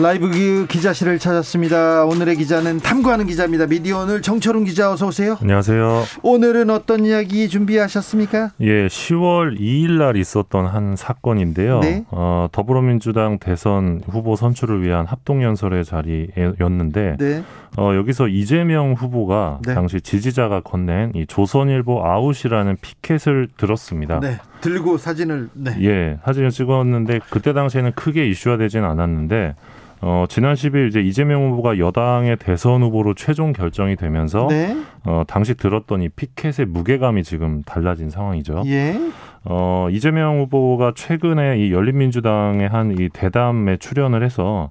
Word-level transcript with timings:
라이브 0.00 0.66
기자실을 0.68 1.18
찾았습니다. 1.18 2.04
오늘의 2.04 2.36
기자는 2.36 2.78
탐구하는 2.78 3.26
기자입니다. 3.26 3.66
미디어 3.66 3.98
오늘 3.98 4.22
정철운 4.22 4.62
기자 4.62 4.92
어서 4.92 5.08
오세요. 5.08 5.36
안녕하세요. 5.40 6.04
오늘은 6.22 6.70
어떤 6.70 7.04
이야기 7.04 7.48
준비하셨습니까? 7.48 8.52
예, 8.60 8.86
10월 8.86 9.58
2일 9.58 9.98
날 9.98 10.16
있었던 10.16 10.66
한 10.66 10.94
사건인데요. 10.94 11.80
네? 11.80 12.04
어, 12.12 12.46
더불어민주당 12.52 13.40
대선 13.40 14.00
후보 14.08 14.36
선출을 14.36 14.84
위한 14.84 15.04
합동연설회 15.04 15.84
자리였는데 15.84 17.16
네. 17.18 17.42
어, 17.76 17.92
여기서 17.96 18.28
이재명 18.28 18.92
후보가 18.92 19.58
네. 19.66 19.74
당시 19.74 20.00
지지자가 20.00 20.60
건넨 20.60 21.10
이 21.16 21.26
조선일보 21.26 22.04
아웃이라는 22.06 22.76
피켓을 22.80 23.48
들었습니다. 23.56 24.20
네. 24.20 24.38
들고 24.60 24.96
사진을 24.96 25.48
네. 25.54 25.76
예, 25.82 26.18
사진을 26.24 26.50
찍었는데 26.50 27.18
그때 27.30 27.52
당시에는 27.52 27.92
크게 27.96 28.28
이슈화되지는 28.28 28.88
않았는데 28.88 29.56
어, 30.00 30.26
지난 30.28 30.54
10일 30.54 30.88
이제 30.88 31.00
이재명 31.00 31.50
후보가 31.50 31.78
여당의 31.78 32.36
대선 32.36 32.82
후보로 32.82 33.14
최종 33.14 33.52
결정이 33.52 33.96
되면서 33.96 34.46
네. 34.48 34.76
어, 35.04 35.24
당시 35.26 35.54
들었던 35.54 36.02
이 36.02 36.08
피켓의 36.08 36.66
무게감이 36.66 37.22
지금 37.24 37.62
달라진 37.62 38.08
상황이죠. 38.10 38.62
예. 38.66 38.96
어, 39.44 39.88
이재명 39.90 40.38
후보가 40.40 40.92
최근에 40.94 41.58
이 41.58 41.72
열린민주당의 41.72 42.68
한 42.68 42.88
이 42.98 43.08
대담에 43.12 43.76
출연을 43.76 44.22
해서 44.22 44.70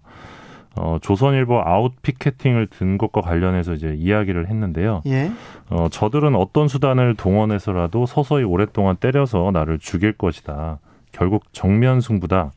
어, 0.76 0.98
조선일보 1.02 1.60
아웃 1.66 1.94
피켓팅을 2.04 2.68
든 2.68 2.98
것과 2.98 3.22
관련해서 3.22 3.74
이제 3.74 3.96
이야기를 3.98 4.48
했는데요. 4.48 5.02
예. 5.08 5.32
어, 5.70 5.88
저들은 5.90 6.36
어떤 6.36 6.68
수단을 6.68 7.16
동원해서라도 7.16 8.06
서서히 8.06 8.44
오랫동안 8.44 8.96
때려서 8.96 9.50
나를 9.52 9.80
죽일 9.80 10.14
것이다. 10.14 10.80
결국 11.12 11.44
정면 11.52 12.00
승부다. 12.00 12.52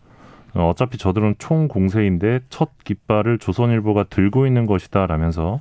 어, 0.54 0.68
어차피 0.68 0.98
저들은 0.98 1.36
총 1.38 1.68
공세인데 1.68 2.40
첫 2.48 2.70
깃발을 2.84 3.38
조선일보가 3.38 4.04
들고 4.04 4.46
있는 4.46 4.66
것이다 4.66 5.06
라면서 5.06 5.60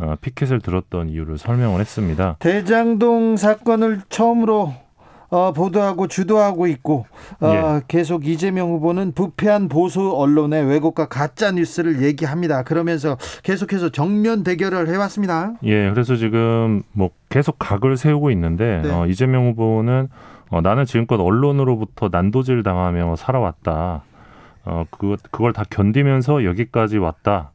어, 0.00 0.14
피켓을 0.20 0.60
들었던 0.60 1.08
이유를 1.08 1.38
설명을 1.38 1.80
했습니다. 1.80 2.36
대장동 2.38 3.36
사건을 3.36 4.02
처음으로 4.08 4.74
어, 5.28 5.52
보도하고 5.52 6.06
주도하고 6.06 6.66
있고 6.68 7.06
어, 7.40 7.48
예. 7.48 7.82
계속 7.88 8.26
이재명 8.26 8.70
후보는 8.70 9.12
부패한 9.12 9.68
보수 9.68 10.12
언론의 10.14 10.66
왜곡과 10.66 11.08
가짜 11.08 11.50
뉴스를 11.50 12.02
얘기합니다. 12.02 12.62
그러면서 12.62 13.16
계속해서 13.42 13.88
정면 13.88 14.44
대결을 14.44 14.88
해왔습니다. 14.88 15.54
예, 15.64 15.90
그래서 15.90 16.14
지금 16.14 16.82
뭐 16.92 17.10
계속 17.28 17.56
각을 17.58 17.96
세우고 17.96 18.30
있는데 18.30 18.82
네. 18.84 18.90
어, 18.90 19.06
이재명 19.06 19.48
후보는 19.48 20.08
어, 20.50 20.60
나는 20.60 20.84
지금껏 20.84 21.20
언론으로부터 21.20 22.08
난도질 22.12 22.62
당하며 22.62 23.16
살아왔다. 23.16 24.04
어, 24.66 24.84
그, 24.90 25.16
그걸 25.30 25.52
다 25.52 25.64
견디면서 25.68 26.44
여기까지 26.44 26.98
왔다. 26.98 27.52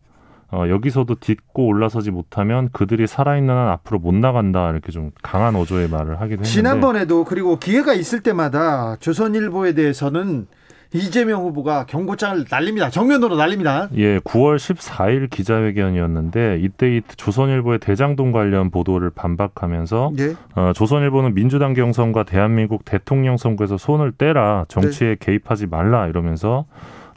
어, 0.52 0.66
여기서도 0.68 1.16
딛고 1.16 1.66
올라서지 1.68 2.12
못하면 2.12 2.70
그들이 2.74 3.08
살아있는 3.08 3.54
한 3.54 3.70
앞으로 3.70 4.00
못 4.00 4.14
나간다 4.14 4.70
이렇게 4.70 4.92
좀 4.92 5.12
강한 5.22 5.56
어조의 5.56 5.88
말을 5.90 6.16
하기도 6.20 6.42
했는데 6.42 6.50
지난번에도 6.50 7.24
그리고 7.24 7.58
기회가 7.58 7.94
있을 7.94 8.22
때마다 8.22 8.98
조선일보에 9.00 9.74
대해서는 9.74 10.48
이재명 10.94 11.42
후보가 11.44 11.86
경고장을 11.86 12.46
날립니다. 12.50 12.90
정면으로 12.90 13.38
날립니다. 13.38 13.88
예, 13.96 14.20
9월 14.20 14.58
14일 14.58 15.30
기자회견이었는데 15.30 16.60
이때 16.62 16.98
이 16.98 17.02
조선일보의 17.16 17.80
대장동 17.80 18.34
관련 18.34 18.72
보도를 18.72 19.10
반박하면서 19.10 20.12
예. 20.20 20.36
어, 20.56 20.74
조선일보는 20.76 21.34
민주당 21.34 21.74
경선과 21.74 22.24
대한민국 22.24 22.84
대통령 22.84 23.38
선거에서 23.38 23.78
손을 23.78 24.12
떼라 24.12 24.66
정치에 24.68 25.10
네. 25.12 25.16
개입하지 25.18 25.68
말라 25.68 26.08
이러면서 26.08 26.66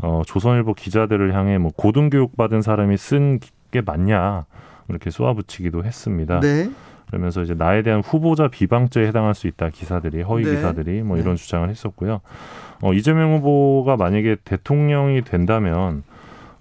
어, 0.03 0.23
조선일보 0.27 0.75
기자들을 0.75 1.35
향해 1.35 1.59
뭐 1.59 1.71
고등교육 1.77 2.37
받은 2.37 2.63
사람이 2.63 2.97
쓴 2.97 3.41
게 3.75 3.81
맞냐 3.81 4.45
이렇게 4.89 5.11
쏘아붙이기도 5.11 5.83
했습니다. 5.85 6.39
네. 6.39 6.71
그러면서 7.09 7.43
이제 7.43 7.55
나에 7.55 7.83
대한 7.83 8.03
후보자 8.03 8.47
비방죄에 8.47 9.07
해당할 9.09 9.35
수 9.35 9.49
있다 9.49 9.71
기사들이 9.71 10.23
허위 10.23 10.45
네. 10.45 10.53
기사들이 10.53 11.03
뭐 11.03 11.17
이런 11.17 11.35
네. 11.35 11.43
주장을 11.43 11.69
했었고요. 11.69 12.21
어, 12.83 12.93
이재명 12.93 13.35
후보가 13.35 13.97
만약에 13.97 14.37
대통령이 14.45 15.23
된다면 15.23 16.05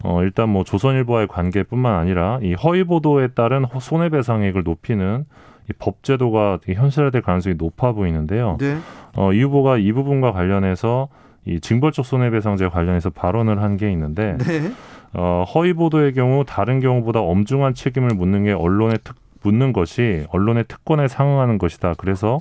어, 0.04 0.24
일단 0.24 0.50
뭐 0.50 0.64
조선일보와의 0.64 1.28
관계뿐만 1.28 1.94
아니라 1.94 2.40
이 2.42 2.56
허위 2.56 2.84
보도에 2.84 3.28
따른 3.30 3.66
손해배상액을 3.80 4.64
높이는 4.64 5.26
이 5.70 5.74
법제도가 5.78 6.60
현실화될 6.66 7.22
가능성이 7.22 7.56
높아 7.56 7.92
보이는데요. 7.94 8.58
네. 8.60 8.78
어, 9.16 9.32
이 9.34 9.42
후보가 9.44 9.78
이 9.78 9.92
부분과 9.92 10.32
관련해서 10.34 11.10
이 11.46 11.60
징벌적 11.60 12.06
손해배상제 12.06 12.70
관련해서 12.70 13.10
발언을 13.10 13.62
한 13.62 13.76
게 13.78 13.92
있는데 13.92 14.38
네. 14.40 14.72
어, 15.14 15.44
허위 15.54 15.74
보도의 15.74 16.14
경우 16.14 16.46
다른 16.46 16.80
경우보다 16.80 17.20
엄중한 17.20 17.74
책임을 17.76 18.12
묻는 18.16 18.46
게 18.46 18.54
언론의 18.54 19.00
특 19.04 19.18
묻는 19.46 19.74
것이 19.74 20.26
언론의 20.30 20.64
특권에 20.70 21.10
상응하는 21.10 21.58
것이다. 21.58 21.96
그래서 21.98 22.40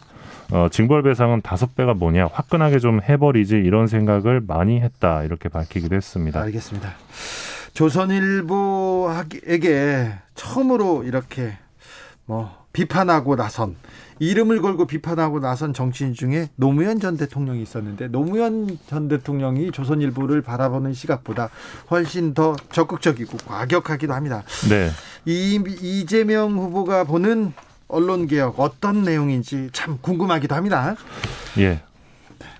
어, 0.52 0.68
징벌배상은 0.70 1.40
다섯 1.42 1.74
배가 1.74 1.94
뭐냐 1.94 2.28
화끈하게 2.32 2.78
좀 2.78 3.00
해버리지 3.02 3.56
이런 3.56 3.88
생각을 3.88 4.40
많이 4.46 4.80
했다 4.80 5.24
이렇게 5.24 5.48
밝히기도 5.48 5.96
했습니다. 5.96 6.40
알겠습니다. 6.40 6.90
조선일보에게 7.74 10.12
처음으로 10.34 11.04
이렇게 11.04 11.52
뭐 12.26 12.62
비판하고 12.72 13.36
나선 13.36 13.76
이름을 14.18 14.62
걸고 14.62 14.86
비판하고 14.86 15.40
나선 15.40 15.74
정치인 15.74 16.14
중에 16.14 16.48
노무현 16.56 17.00
전 17.00 17.16
대통령이 17.16 17.60
있었는데 17.62 18.08
노무현 18.08 18.78
전 18.86 19.08
대통령이 19.08 19.72
조선일보를 19.72 20.42
바라보는 20.42 20.94
시각보다 20.94 21.50
훨씬 21.90 22.32
더 22.32 22.54
적극적이고 22.70 23.38
과격하기도 23.38 24.12
합니다. 24.12 24.44
네. 24.68 24.90
이 25.24 25.62
이재명 25.80 26.56
후보가 26.56 27.04
보는 27.04 27.52
언론 27.88 28.26
개혁 28.26 28.60
어떤 28.60 29.02
내용인지 29.02 29.70
참 29.72 29.98
궁금하기도 30.00 30.54
합니다. 30.54 30.94
예. 31.58 31.82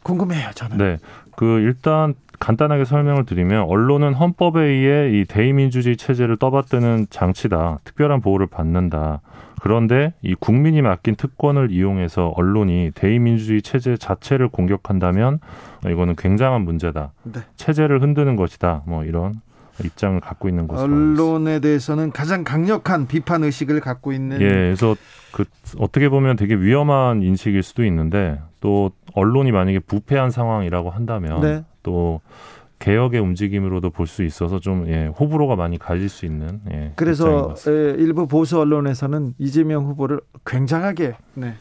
궁금해요, 0.03 0.51
저는. 0.55 0.77
네. 0.77 0.99
그 1.37 1.61
일단 1.61 2.15
간단하게 2.43 2.85
설명을 2.85 3.25
드리면 3.25 3.67
언론은 3.69 4.15
헌법에 4.15 4.61
의해 4.61 5.11
이 5.13 5.25
대의민주주의 5.25 5.97
체제를 5.97 6.39
떠받드는 6.39 7.07
장치다. 7.09 7.79
특별한 7.85 8.21
보호를 8.21 8.49
받는다. 8.49 9.21
그런데 9.61 10.13
이 10.23 10.35
국민이 10.35 10.83
맡긴 10.83 11.15
특권을 11.15 11.71
이용해서 11.71 12.33
언론이 12.37 12.91
대의민주주의 12.97 13.63
체제 13.63 13.97
자체를 13.97 14.49
공격한다면 14.49 15.39
이거는 15.89 16.17
굉장한 16.17 16.63
문제다. 16.63 17.13
네. 17.23 17.41
체제를 17.55 18.03
흔드는 18.03 18.35
것이다. 18.35 18.83
뭐 18.87 19.05
이런 19.05 19.41
입장을 19.85 20.19
갖고 20.19 20.49
있는 20.49 20.67
것으로 20.67 20.93
언론에 20.93 21.61
대해서는 21.61 22.11
가장 22.11 22.43
강력한 22.43 23.07
비판 23.07 23.45
의식을 23.45 23.79
갖고 23.79 24.13
있는 24.13 24.41
예, 24.41 24.49
그래서 24.49 24.97
그 25.33 25.45
어떻게 25.79 26.09
보면 26.09 26.35
되게 26.35 26.57
위험한 26.57 27.23
인식일 27.23 27.63
수도 27.63 27.85
있는데 27.85 28.41
또 28.61 28.91
언론이 29.15 29.53
만약에 29.53 29.79
부패한 29.79 30.33
상황이라고 30.33 30.91
한다면 30.91 31.41
네. 31.41 31.65
또 31.83 32.21
개혁의 32.79 33.21
움직임으로도 33.21 33.91
볼 33.91 34.07
수 34.07 34.25
있어서 34.25 34.59
좀 34.59 34.89
예, 34.89 35.07
호불호가 35.07 35.55
많이 35.57 35.79
갈릴 35.79 36.09
수 36.09 36.27
있는 36.27 36.61
예, 36.73 36.93
그래서 36.97 37.55
예, 37.69 37.95
일부 37.97 38.27
보수 38.27 38.59
언론에서는 38.59 39.35
이재명 39.39 39.85
후보를 39.87 40.21
굉장하게 40.45 41.15
네. 41.35 41.55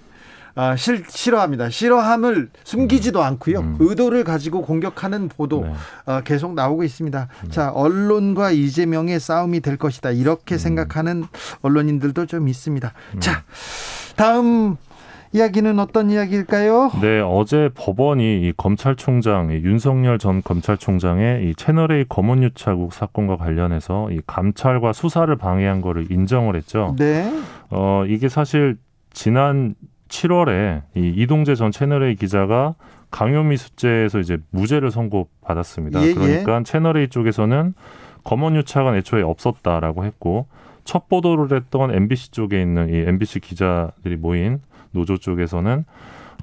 아, 0.53 0.75
실, 0.75 1.03
싫어합니다. 1.07 1.69
싫어함을 1.69 2.49
숨기지도 2.65 3.19
음. 3.19 3.23
않고요. 3.25 3.59
음. 3.59 3.77
의도를 3.79 4.23
가지고 4.25 4.63
공격하는 4.63 5.29
보도 5.29 5.61
네. 5.63 5.73
어, 6.05 6.21
계속 6.25 6.55
나오고 6.55 6.83
있습니다. 6.83 7.27
음. 7.45 7.49
자, 7.51 7.71
언론과 7.71 8.51
이재명의 8.51 9.19
싸움이 9.21 9.61
될 9.61 9.77
것이다. 9.77 10.11
이렇게 10.11 10.55
음. 10.55 10.57
생각하는 10.57 11.23
언론인들도 11.61 12.25
좀 12.25 12.49
있습니다. 12.49 12.91
음. 13.13 13.19
자, 13.21 13.43
다음 14.17 14.75
이야기는 15.33 15.79
어떤 15.79 16.09
이야기일까요? 16.09 16.91
네, 17.01 17.21
어제 17.21 17.69
법원이 17.73 18.41
이 18.41 18.53
검찰총장 18.57 19.51
이 19.51 19.55
윤석열 19.55 20.19
전 20.19 20.41
검찰총장의 20.41 21.49
이 21.49 21.55
채널 21.55 21.91
A 21.91 22.05
검언 22.09 22.43
유착국 22.43 22.93
사건과 22.93 23.37
관련해서 23.37 24.11
이 24.11 24.19
감찰과 24.27 24.91
수사를 24.93 25.33
방해한 25.35 25.81
거를 25.81 26.11
인정을 26.11 26.55
했죠. 26.55 26.95
네. 26.97 27.31
어, 27.69 28.03
이게 28.07 28.27
사실 28.27 28.77
지난 29.13 29.75
7월에 30.09 30.81
이 30.95 31.13
이동재 31.15 31.55
전 31.55 31.71
채널A 31.71 32.15
기자가 32.15 32.75
강요미 33.11 33.57
수죄에서 33.57 34.19
이제 34.19 34.37
무죄를 34.51 34.91
선고받았습니다. 34.91 36.01
예, 36.01 36.07
예. 36.07 36.13
그러니까 36.13 36.59
예. 36.59 36.63
채널A 36.63 37.07
쪽에서는 37.07 37.73
검언 38.23 38.55
유착은 38.55 38.95
애초에 38.95 39.21
없었다라고 39.21 40.05
했고 40.05 40.47
첫 40.83 41.07
보도를 41.07 41.55
했던 41.55 41.93
MBC 41.93 42.31
쪽에 42.31 42.61
있는 42.61 42.89
이 42.89 42.97
MBC 42.97 43.39
기자들이 43.39 44.17
모인 44.17 44.59
노조 44.91 45.17
쪽에서는 45.17 45.85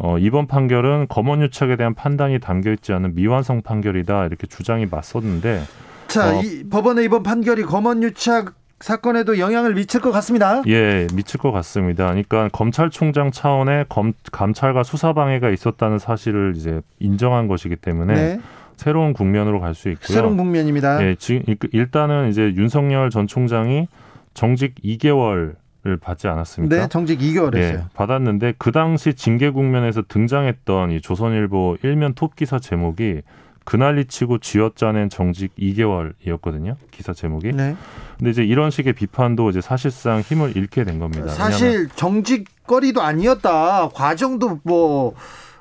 어, 0.00 0.18
이번 0.18 0.46
판결은 0.46 1.06
검언 1.08 1.42
유착에 1.42 1.76
대한 1.76 1.94
판단이 1.94 2.38
담겨 2.38 2.72
있지 2.72 2.92
않은 2.92 3.14
미완성 3.14 3.62
판결이다 3.62 4.26
이렇게 4.26 4.46
주장이 4.46 4.86
맞섰는데 4.86 5.62
자, 6.08 6.38
어, 6.38 6.42
이 6.42 6.64
법원의 6.68 7.04
이번 7.04 7.22
판결이 7.22 7.62
검언 7.64 8.02
유착 8.02 8.54
사건에도 8.80 9.38
영향을 9.38 9.74
미칠 9.74 10.00
것 10.00 10.12
같습니다. 10.12 10.62
예, 10.68 11.08
미칠 11.14 11.40
것 11.40 11.50
같습니다. 11.50 12.06
그러니까 12.06 12.48
검찰총장 12.52 13.32
차원의 13.32 13.86
검, 13.88 14.12
감찰과 14.30 14.84
수사 14.84 15.12
방해가 15.12 15.50
있었다는 15.50 15.98
사실을 15.98 16.54
이제 16.56 16.80
인정한 17.00 17.48
것이기 17.48 17.76
때문에 17.76 18.14
네. 18.14 18.40
새로운 18.76 19.12
국면으로 19.12 19.60
갈 19.60 19.74
수 19.74 19.88
있고요. 19.90 20.14
새로운 20.14 20.36
국면입니다. 20.36 21.04
예, 21.04 21.16
지금 21.16 21.42
일단은 21.72 22.28
이제 22.30 22.54
윤석열 22.56 23.10
전 23.10 23.26
총장이 23.26 23.88
정직 24.34 24.76
2개월 24.84 25.34
을 25.34 25.56
받지 25.96 26.28
않았습니까? 26.28 26.76
네, 26.76 26.88
정직 26.88 27.18
2개월 27.20 27.56
예, 27.56 27.62
했어요. 27.62 27.84
예, 27.84 27.88
받았는데 27.94 28.54
그 28.58 28.70
당시 28.70 29.14
징계 29.14 29.50
국면에서 29.50 30.02
등장했던 30.06 30.92
이 30.92 31.00
조선일보 31.00 31.78
일면 31.82 32.14
톱 32.14 32.36
기사 32.36 32.58
제목이 32.58 33.22
그날리 33.64 34.06
치고 34.06 34.38
쥐어짜낸 34.38 35.10
정직 35.10 35.54
2개월이었거든요. 35.56 36.76
기사 36.90 37.12
제목이. 37.12 37.52
네. 37.52 37.76
근데 38.16 38.30
이제 38.30 38.42
이런 38.42 38.70
식의 38.70 38.94
비판도 38.94 39.50
이제 39.50 39.60
사실상 39.60 40.20
힘을 40.20 40.56
잃게 40.56 40.84
된 40.84 40.98
겁니다. 40.98 41.28
사실 41.28 41.88
정직거리도 41.90 43.02
아니었다. 43.02 43.90
과정도 43.90 44.60
뭐 44.64 45.14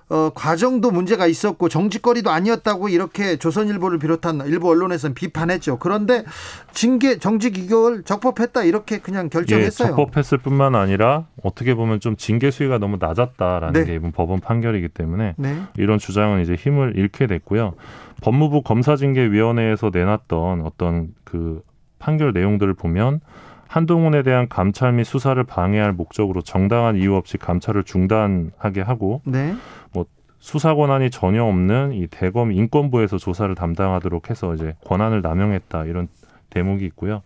어, 0.09 0.30
과정도 0.33 0.89
문제가 0.89 1.27
있었고 1.27 1.68
정치거리도 1.68 2.30
아니었다고 2.30 2.88
이렇게 2.88 3.36
조선일보를 3.36 4.00
비롯한 4.00 4.42
일부 4.45 4.69
언론에서는 4.69 5.13
비판했죠. 5.13 5.80
그런데 5.80 6.24
징계 6.71 7.18
정직 7.18 7.56
2개월 7.56 8.06
적법했다 8.06 8.63
이렇게 8.63 9.00
그냥 9.00 9.30
결정했어요. 9.30 9.89
예, 9.89 9.92
적법했을 9.92 10.38
뿐만 10.38 10.75
아니라 10.75 11.25
어떻게 11.44 11.75
보면 11.75 12.00
좀 12.00 12.15
징계 12.15 12.51
수위가 12.51 12.77
너무 12.77 12.98
낮았다라는 13.00 13.74
네. 13.74 13.86
게 13.86 13.95
이번 13.95 14.13
법원 14.13 14.39
판결이기 14.39 14.89
때문에 14.89 15.36
네. 15.38 15.62
이런 15.77 16.00
주장은 16.00 16.42
이제 16.42 16.56
힘을 16.56 16.94
잃게 16.95 17.27
됐고요. 17.27 17.74
법무부 18.21 18.62
검사징계위원회에서 18.62 19.92
내놨던 19.94 20.62
어떤 20.62 21.10
그 21.25 21.62
판결 22.00 22.31
내용들을 22.31 22.74
보면 22.75 23.19
한동훈에 23.68 24.24
대한 24.24 24.48
감찰 24.48 24.94
및 24.94 25.04
수사를 25.04 25.42
방해할 25.44 25.94
목적으로 25.94 26.42
정당한 26.42 26.96
이유 26.98 27.16
없이 27.16 27.38
감찰을 27.38 27.84
중단하게 27.84 28.81
하고 28.81 29.22
네. 29.25 29.56
뭐 29.94 30.06
수사 30.40 30.75
권한이 30.75 31.10
전혀 31.10 31.44
없는 31.44 31.94
이 31.94 32.08
대검 32.08 32.52
인권부에서 32.52 33.18
조사를 33.18 33.54
담당하도록 33.56 34.30
해서 34.30 34.54
이제 34.54 34.75
권한을 34.86 35.22
남용했다 35.22 35.86
이런 35.86 36.08
대목이 36.50 36.86
있고요. 36.86 37.22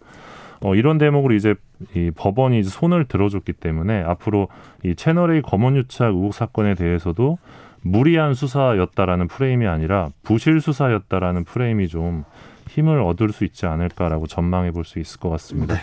어, 0.64 0.76
이런 0.76 0.98
대목으로 0.98 1.34
이제 1.34 1.56
이 1.96 2.12
법원이 2.16 2.60
이제 2.60 2.70
손을 2.70 3.06
들어줬기 3.06 3.54
때문에 3.54 4.04
앞으로 4.04 4.48
이 4.84 4.96
채널 4.96 5.34
A 5.34 5.42
검언 5.42 5.76
유착 5.76 6.14
의혹 6.14 6.34
사건에 6.34 6.76
대해서도 6.76 7.38
무리한 7.82 8.36
수사였다라는 8.36 9.28
프레임이 9.28 9.66
아니라 9.66 10.10
부실 10.22 10.62
수사였다라는 10.62 11.46
프레임이 11.46 11.88
좀 11.88 12.24
힘을 12.72 13.02
얻을 13.02 13.32
수 13.34 13.44
있지 13.44 13.66
않을까라고 13.66 14.28
전망해 14.28 14.72
볼 14.72 14.86
수 14.86 15.00
있을 15.00 15.20
것 15.20 15.30
같습니다. 15.30 15.76
네. 15.76 15.82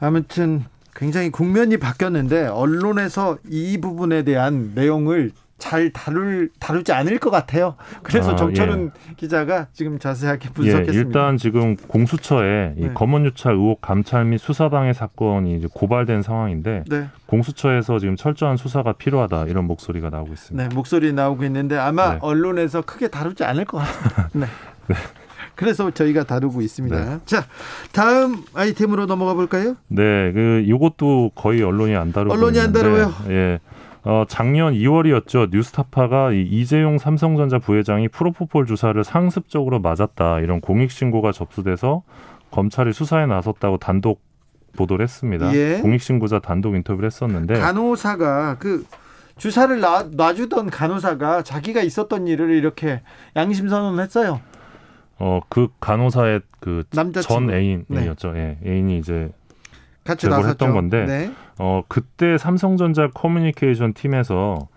아무튼 0.00 0.64
굉장히 0.94 1.30
국면이 1.30 1.76
바뀌었는데 1.76 2.46
언론에서 2.46 3.38
이 3.50 3.78
부분에 3.80 4.22
대한 4.22 4.72
내용을 4.74 5.32
잘 5.58 5.90
다룰 5.92 6.50
다루지 6.58 6.92
않을 6.92 7.18
것 7.18 7.30
같아요. 7.30 7.76
그래서 8.02 8.32
아, 8.32 8.36
정철은 8.36 8.90
예. 9.10 9.14
기자가 9.16 9.68
지금 9.72 9.98
자세하게 9.98 10.50
분석했습니다. 10.50 10.92
예, 10.94 10.98
일단 10.98 11.36
지금 11.36 11.76
공수처에 11.76 12.74
네. 12.76 12.86
이 12.86 12.94
검언유착 12.94 13.52
의혹 13.52 13.80
감찰 13.80 14.24
및 14.24 14.38
수사방해 14.38 14.92
사건이 14.92 15.56
이제 15.56 15.68
고발된 15.72 16.22
상황인데 16.22 16.84
네. 16.88 17.08
공수처에서 17.26 17.98
지금 17.98 18.16
철저한 18.16 18.56
수사가 18.56 18.92
필요하다 18.94 19.44
이런 19.46 19.64
목소리가 19.64 20.10
나오고 20.10 20.32
있습니다. 20.32 20.68
네, 20.68 20.74
목소리 20.74 21.12
나오고 21.12 21.44
있는데 21.44 21.76
아마 21.78 22.14
네. 22.14 22.18
언론에서 22.20 22.82
크게 22.82 23.08
다루지 23.08 23.44
않을 23.44 23.64
것 23.64 23.78
같습니다. 23.78 24.28
네. 24.34 24.46
네. 25.54 25.64
그래서 25.64 25.90
저희가 25.90 26.24
다루고 26.24 26.60
있습니다. 26.60 27.04
네. 27.04 27.18
자, 27.24 27.44
다음 27.92 28.42
아이템으로 28.54 29.06
넘어가 29.06 29.34
볼까요? 29.34 29.76
네, 29.88 30.32
그 30.32 30.62
이것도 30.66 31.32
거의 31.34 31.62
언론이 31.62 31.94
안 31.94 32.12
다루고 32.12 32.34
언론이 32.34 32.58
있는데, 32.58 32.78
안 32.78 32.84
다루요. 32.84 33.14
예. 33.30 33.60
어, 34.06 34.24
작년 34.28 34.74
2월이었죠. 34.74 35.50
뉴스타파가 35.50 36.32
이 36.32 36.42
이재용 36.42 36.98
삼성전자 36.98 37.58
부회장이 37.58 38.08
프로포폴 38.08 38.66
주사를 38.66 39.02
상습적으로 39.02 39.80
맞았다. 39.80 40.40
이런 40.40 40.60
공익 40.60 40.90
신고가 40.90 41.32
접수돼서 41.32 42.02
검찰이 42.50 42.92
수사에 42.92 43.26
나섰다고 43.26 43.78
단독 43.78 44.20
보도를 44.76 45.04
했습니다. 45.04 45.54
예. 45.54 45.78
공익 45.80 46.02
신고자 46.02 46.40
단독 46.40 46.74
인터뷰를 46.74 47.06
했었는데 47.06 47.58
간호사가 47.58 48.56
그 48.58 48.84
주사를 49.38 49.80
놔, 49.80 50.08
놔주던 50.12 50.70
간호사가 50.70 51.42
자기가 51.42 51.80
있었던 51.80 52.26
일을 52.26 52.50
이렇게 52.50 53.00
양심 53.36 53.68
선언했어요. 53.68 54.40
어, 55.18 55.40
그 55.48 55.68
간호사의 55.80 56.40
그 56.60 56.84
전 57.22 57.50
애인이었죠. 57.50 58.32
네. 58.32 58.58
예. 58.64 58.70
애인이 58.70 58.98
이제 58.98 59.30
같이 60.04 60.28
나섰던 60.28 60.72
건데 60.74 61.04
네. 61.06 61.30
어, 61.58 61.82
그때 61.88 62.36
삼성전자 62.36 63.08
커뮤니케이션 63.08 63.94
팀에서 63.94 64.68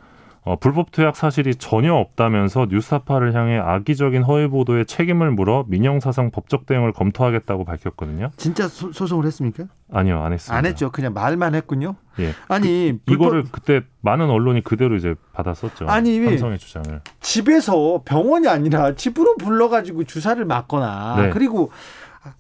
어, 0.48 0.56
불법 0.56 0.92
투약 0.92 1.18
사실이 1.18 1.56
전혀 1.56 1.94
없다면서 1.94 2.68
뉴스타파를 2.70 3.36
향해 3.36 3.58
악의적인 3.58 4.24
허위 4.24 4.48
보도에 4.48 4.86
책임을 4.86 5.32
물어 5.32 5.66
민영사상 5.68 6.32
법적 6.32 6.66
대응을 6.66 6.94
검토하겠다고 6.94 7.66
밝혔거든요. 7.66 8.32
진짜 8.38 8.70
소, 8.70 8.94
송을 8.94 9.26
했습니까? 9.26 9.66
아니요, 9.92 10.24
안 10.24 10.32
했습니다. 10.32 10.58
안 10.58 10.66
했죠. 10.66 10.90
그냥 10.90 11.14
말만 11.14 11.54
했군요. 11.54 11.96
예. 12.20 12.32
아니 12.48 12.98
그. 13.06 13.14
이거를 13.14 13.44
그때 13.52 13.82
많은 14.00 14.30
언론이 14.30 14.64
그대로 14.64 14.96
이제 14.96 15.16
받았었죠. 15.34 15.86
아니 15.90 16.24
삼성의 16.24 16.60
주장을 16.60 17.02
집에서 17.20 18.04
병원이 18.06 18.48
아니라 18.48 18.96
집으로 18.96 19.36
불러가지고 19.36 20.06
주사를 20.06 20.44
맞거나 20.46 21.24
네. 21.24 21.30
그리고 21.32 21.72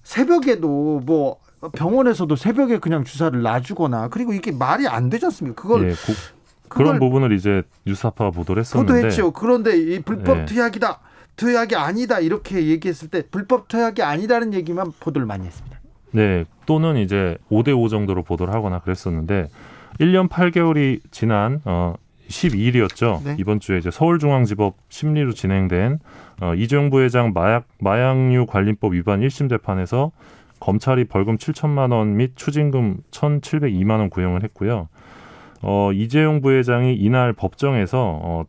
새벽에도 0.04 1.02
뭐 1.06 1.40
병원에서도 1.74 2.34
새벽에 2.38 2.78
그냥 2.78 3.04
주사를 3.04 3.42
놔주거나 3.42 4.08
그리고 4.08 4.32
이게 4.32 4.54
말이 4.54 4.88
안 4.88 5.10
되지 5.10 5.26
않습니까? 5.26 5.62
그걸 5.62 5.90
예, 5.90 5.94
고, 5.94 6.14
그런 6.70 7.00
부분을 7.00 7.32
이제 7.34 7.64
뉴스타파가 7.86 8.32
보도를 8.32 8.62
했었는데 8.62 8.94
보도했죠. 8.94 9.32
그런데 9.32 9.78
이 9.78 10.00
불법 10.02 10.38
네. 10.40 10.46
투약이다. 10.46 11.00
투약이 11.36 11.76
아니다. 11.76 12.20
이렇게 12.20 12.66
얘기했을 12.68 13.10
때 13.10 13.24
불법 13.30 13.68
투약이 13.68 14.02
아니다는 14.02 14.54
얘기만 14.54 14.92
보도를 15.00 15.26
많이 15.28 15.46
했습니다. 15.46 15.80
네. 16.12 16.46
또는 16.66 16.98
이제 16.98 17.38
5대 17.52 17.78
5 17.78 17.88
정도로 17.90 18.24
보도를 18.24 18.54
하거나 18.54 18.80
그랬었는데 18.80 19.48
1년 20.00 20.30
8개월이 20.30 21.02
지난 21.12 21.62
어 21.66 21.94
12일이었죠. 22.30 23.24
네. 23.24 23.36
이번 23.40 23.60
주에 23.60 23.78
이제 23.78 23.90
서울중앙지법 23.92 24.76
심리로 24.90 25.34
진행된 25.34 26.00
어, 26.42 26.54
이재용 26.56 26.90
부회장 26.90 27.32
마약 27.34 27.66
마약류 27.80 28.46
관리법 28.48 28.94
위반 28.94 29.22
1심 29.22 29.50
재판에서 29.50 30.12
검찰이 30.60 31.06
벌금 31.06 31.38
7천만 31.38 31.94
원 31.94 32.18
및 32.18 32.32
추징금 32.36 32.98
1,702만 33.12 33.92
원 34.00 34.10
구형을 34.10 34.44
했고요. 34.44 34.90
어, 35.62 35.92
이재용 35.94 36.42
부회장이 36.42 36.96
이날 36.96 37.34
법정에서 37.34 37.98
어, 38.00 38.46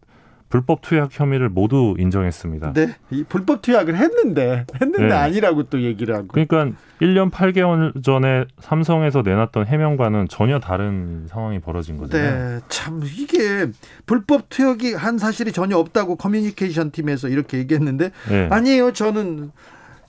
불법 0.49 0.81
투약 0.81 1.11
혐의를 1.13 1.49
모두 1.51 1.95
인정했습니다. 1.99 2.73
네. 2.73 2.97
이 3.11 3.23
불법 3.29 3.61
투약을 3.61 3.97
했는데 3.97 4.65
했는데 4.81 5.09
네. 5.09 5.13
아니라고 5.13 5.65
또 5.65 5.83
얘기를 5.83 6.15
하고. 6.15 6.29
그러니까 6.29 6.71
1년 7.03 7.31
8개월 7.31 8.03
전에 8.03 8.47
삼성에서 8.59 9.23
내놨던 9.23 9.67
해명과는 9.67 10.29
전혀 10.29 10.59
다른 10.59 11.27
상황이 11.29 11.59
벌어진 11.59 11.99
거잖아요. 11.99 12.57
네. 12.57 12.61
참 12.69 13.03
이게 13.05 13.67
불법 14.07 14.49
투약이 14.49 14.95
한 14.95 15.19
사실이 15.19 15.53
전혀 15.53 15.77
없다고 15.77 16.17
커뮤니케이션 16.17 16.91
팀에서 16.91 17.29
이렇게 17.29 17.59
얘기했는데 17.59 18.11
네. 18.31 18.49
아니에요. 18.51 18.93
저는 18.93 19.51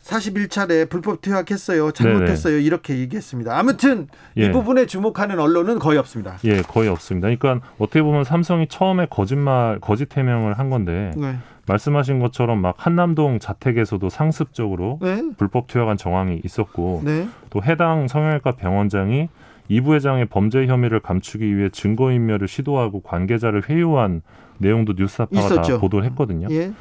41차례 0.10 0.90
불법 0.90 1.22
투약했어요. 1.22 1.92
잘못했어요. 1.92 2.56
네네. 2.56 2.66
이렇게 2.66 2.98
얘기했습니다. 2.98 3.58
아무튼 3.58 4.08
예. 4.38 4.46
이 4.46 4.52
부분에 4.52 4.86
주목하는 4.86 5.40
언론은 5.40 5.80
거의 5.80 6.00
없습니다. 6.00 6.38
예, 6.46 6.62
거의 6.62 6.90
없습니다. 6.90 7.28
그러니까 7.28 7.66
어떻게 7.78 8.02
보면 8.02 8.24
삼성이 8.24 8.68
처음에 8.68 9.08
거짓말, 9.10 9.80
거짓 9.80 10.16
해명을 10.18 10.58
한 10.58 10.70
건데 10.70 11.12
네. 11.16 11.36
말씀하신 11.68 12.20
것처럼 12.20 12.60
막 12.60 12.76
한남동 12.78 13.40
자택에서도 13.40 14.10
상습적으로 14.10 14.98
네. 15.02 15.22
불법 15.38 15.68
투약한 15.68 15.98
정황이 15.98 16.42
있었고 16.44 17.04
네. 17.06 17.28
또 17.52 17.62
해당 17.64 18.08
성형외과 18.08 18.54
병원장이 18.54 19.30
이 19.72 19.82
부회장의 19.82 20.26
범죄 20.26 20.66
혐의를 20.66 21.00
감추기 21.00 21.56
위해 21.56 21.70
증거인멸을 21.70 22.48
시도하고 22.48 23.02
관계자를 23.02 23.70
회유한 23.70 24.24
내용도 24.58 24.94
뉴스타파가 24.98 25.62
다 25.62 25.78
보도를 25.78 26.06
했거든요. 26.08 26.48
예. 26.50 26.72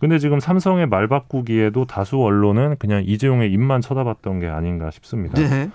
근데 0.00 0.18
지금 0.18 0.40
삼성의 0.40 0.86
말 0.86 1.08
바꾸기에도 1.08 1.84
다수 1.84 2.18
언론은 2.22 2.76
그냥 2.78 3.02
이재용의 3.04 3.52
입만 3.52 3.80
쳐다봤던 3.80 4.40
게 4.40 4.48
아닌가 4.48 4.90
싶습니다. 4.90 5.40
네. 5.40 5.70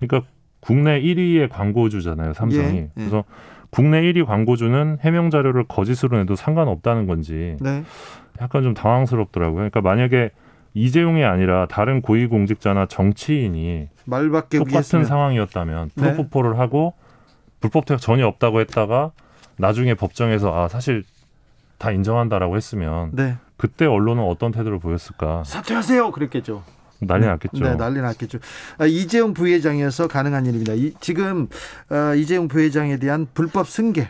그러니까 0.00 0.28
국내 0.60 1.00
1위의 1.00 1.48
광고주잖아요, 1.50 2.32
삼성이. 2.32 2.76
예. 2.76 2.76
예. 2.76 2.90
그래서 2.94 3.24
국내 3.70 4.00
1위 4.02 4.24
광고주는 4.24 4.98
해명 5.00 5.30
자료를 5.30 5.64
거짓으로 5.64 6.18
내도 6.18 6.34
상관없다는 6.36 7.06
건지 7.06 7.56
네. 7.60 7.84
약간 8.40 8.62
좀 8.62 8.74
당황스럽더라고요. 8.74 9.56
그러니까 9.56 9.80
만약에 9.80 10.30
이재용이 10.74 11.24
아니라 11.24 11.66
다른 11.66 12.02
고위공직자나 12.02 12.86
정치인이 12.86 13.88
말밖에 14.04 14.58
똑같은 14.58 14.78
했으면. 14.78 15.04
상황이었다면 15.04 15.90
네. 15.94 16.02
프로포폴을 16.02 16.52
네. 16.52 16.58
하고 16.58 16.94
불법 17.60 17.86
투약 17.86 18.00
전혀 18.00 18.26
없다고 18.26 18.60
했다가 18.60 19.12
나중에 19.56 19.94
법정에서 19.94 20.54
아 20.54 20.68
사실 20.68 21.02
다 21.78 21.90
인정한다라고 21.90 22.56
했으면 22.56 23.10
네. 23.12 23.36
그때 23.56 23.86
언론은 23.86 24.22
어떤 24.22 24.52
태도를 24.52 24.78
보였을까? 24.78 25.44
사퇴하세요. 25.44 26.10
그랬겠죠. 26.12 26.62
난리 27.00 27.26
났겠죠. 27.26 27.62
네, 27.62 27.76
난리 27.76 28.00
났겠죠. 28.00 28.38
아, 28.78 28.86
이재용 28.86 29.34
부회장이어서 29.34 30.08
가능한 30.08 30.46
일입니다. 30.46 30.72
이, 30.74 30.94
지금 31.00 31.48
아, 31.88 32.14
이재용 32.14 32.48
부회장에 32.48 32.98
대한 32.98 33.26
불법 33.34 33.68
승계, 33.68 34.08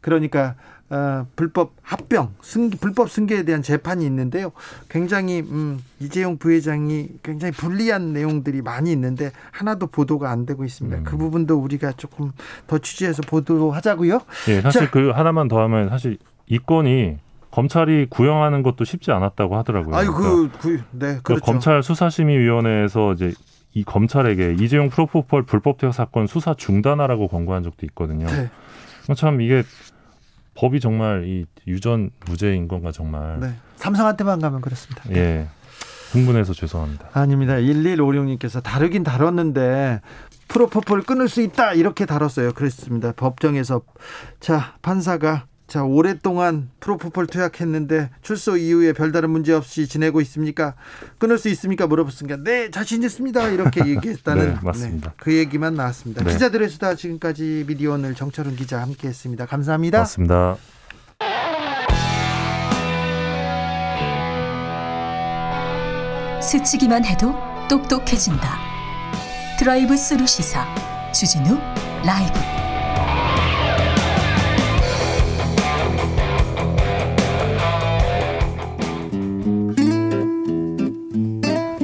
그러니까 0.00 0.54
아, 0.90 1.26
불법 1.36 1.72
합병, 1.82 2.34
승 2.40 2.70
불법 2.70 3.10
승계에 3.10 3.42
대한 3.42 3.60
재판이 3.60 4.06
있는데요. 4.06 4.52
굉장히 4.88 5.40
음, 5.40 5.80
이재용 6.00 6.38
부회장이 6.38 7.08
굉장히 7.22 7.52
불리한 7.52 8.12
내용들이 8.12 8.62
많이 8.62 8.92
있는데 8.92 9.32
하나도 9.50 9.88
보도가 9.88 10.30
안 10.30 10.46
되고 10.46 10.64
있습니다. 10.64 10.98
음. 10.98 11.04
그 11.04 11.16
부분도 11.16 11.56
우리가 11.58 11.92
조금 11.92 12.32
더 12.66 12.78
취재해서 12.78 13.22
보도하자고요. 13.22 14.20
예, 14.48 14.60
사실 14.62 14.82
자, 14.82 14.90
그 14.90 15.10
하나만 15.10 15.48
더 15.48 15.60
하면 15.62 15.88
사실 15.88 16.18
이 16.48 16.58
건이 16.58 17.18
검찰이 17.50 18.06
구형하는 18.10 18.62
것도 18.62 18.84
쉽지 18.84 19.10
않았다고 19.10 19.56
하더라고요. 19.56 19.96
아유, 19.96 20.12
그, 20.12 20.22
그러니까 20.22 20.58
그, 20.58 20.68
네, 20.68 20.82
그러니까 20.92 21.22
그렇죠. 21.22 21.44
검찰 21.44 21.82
수사심의위원회에서 21.82 23.12
이제 23.14 23.32
이 23.74 23.84
검찰에게 23.84 24.56
이재용 24.58 24.90
프로포폴 24.90 25.44
불법 25.44 25.78
투약 25.78 25.94
사건 25.94 26.26
수사 26.26 26.54
중단하라고 26.54 27.28
권고한 27.28 27.62
적도 27.62 27.86
있거든요. 27.86 28.26
네. 28.26 28.50
참 29.16 29.40
이게 29.40 29.62
법이 30.54 30.80
정말 30.80 31.24
이 31.26 31.46
유전 31.66 32.10
무죄인 32.26 32.68
건가 32.68 32.92
정말. 32.92 33.40
네. 33.40 33.54
삼성한테만 33.76 34.40
가면 34.40 34.60
그렇습니다. 34.60 35.04
예. 35.14 35.48
흥분해서 36.12 36.54
죄송합니다. 36.54 37.10
아닙니다. 37.12 37.54
1156님께서 37.56 38.62
다루긴 38.62 39.04
다뤘는데 39.04 40.00
프로포폴 40.48 41.02
끊을 41.02 41.28
수 41.28 41.42
있다 41.42 41.74
이렇게 41.74 42.06
다뤘어요. 42.06 42.52
그랬습니다. 42.52 43.12
법정에서 43.12 43.82
자 44.40 44.74
판사가 44.80 45.47
자, 45.68 45.84
오랫동안 45.84 46.70
프로포폴 46.80 47.26
투약했는데 47.26 48.08
출소 48.22 48.56
이후에 48.56 48.94
별다른 48.94 49.28
문제 49.28 49.52
없이 49.52 49.86
지내고 49.86 50.22
있습니까? 50.22 50.74
끊을 51.18 51.36
수 51.36 51.50
있습니까? 51.50 51.86
물어봤습니다. 51.86 52.38
네, 52.42 52.70
자신 52.70 53.02
있습니다. 53.02 53.48
이렇게 53.48 53.82
얘기했다는 53.86 54.54
네, 54.54 54.58
맞습니다. 54.62 55.10
네, 55.10 55.14
그 55.18 55.34
얘기만 55.34 55.74
나왔습니다. 55.74 56.24
네. 56.24 56.32
기자들의 56.32 56.70
수다 56.70 56.94
지금까지 56.94 57.64
미디어 57.68 57.92
오늘 57.92 58.14
정철훈 58.14 58.56
기자 58.56 58.80
함께 58.80 59.08
했습니다. 59.08 59.44
감사합니다. 59.44 59.98
맞습니다. 59.98 60.56
스치기만 66.40 67.04
해도 67.04 67.34
똑똑해진다. 67.68 68.58
드라이브 69.58 69.98
스루 69.98 70.26
시사 70.26 70.64
주진우 71.12 71.58
라이브. 72.06 72.57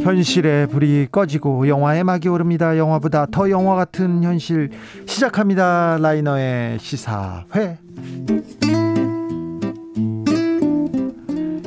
현실의 0.04 0.66
불이 0.66 1.08
꺼지고 1.10 1.66
영화의 1.66 2.04
막이 2.04 2.28
오릅니다. 2.28 2.76
영화보다 2.76 3.24
더 3.24 3.48
영화 3.48 3.74
같은 3.74 4.22
현실 4.22 4.70
시작합니다. 5.06 5.96
라이너의 5.98 6.78
시사회. 6.78 7.78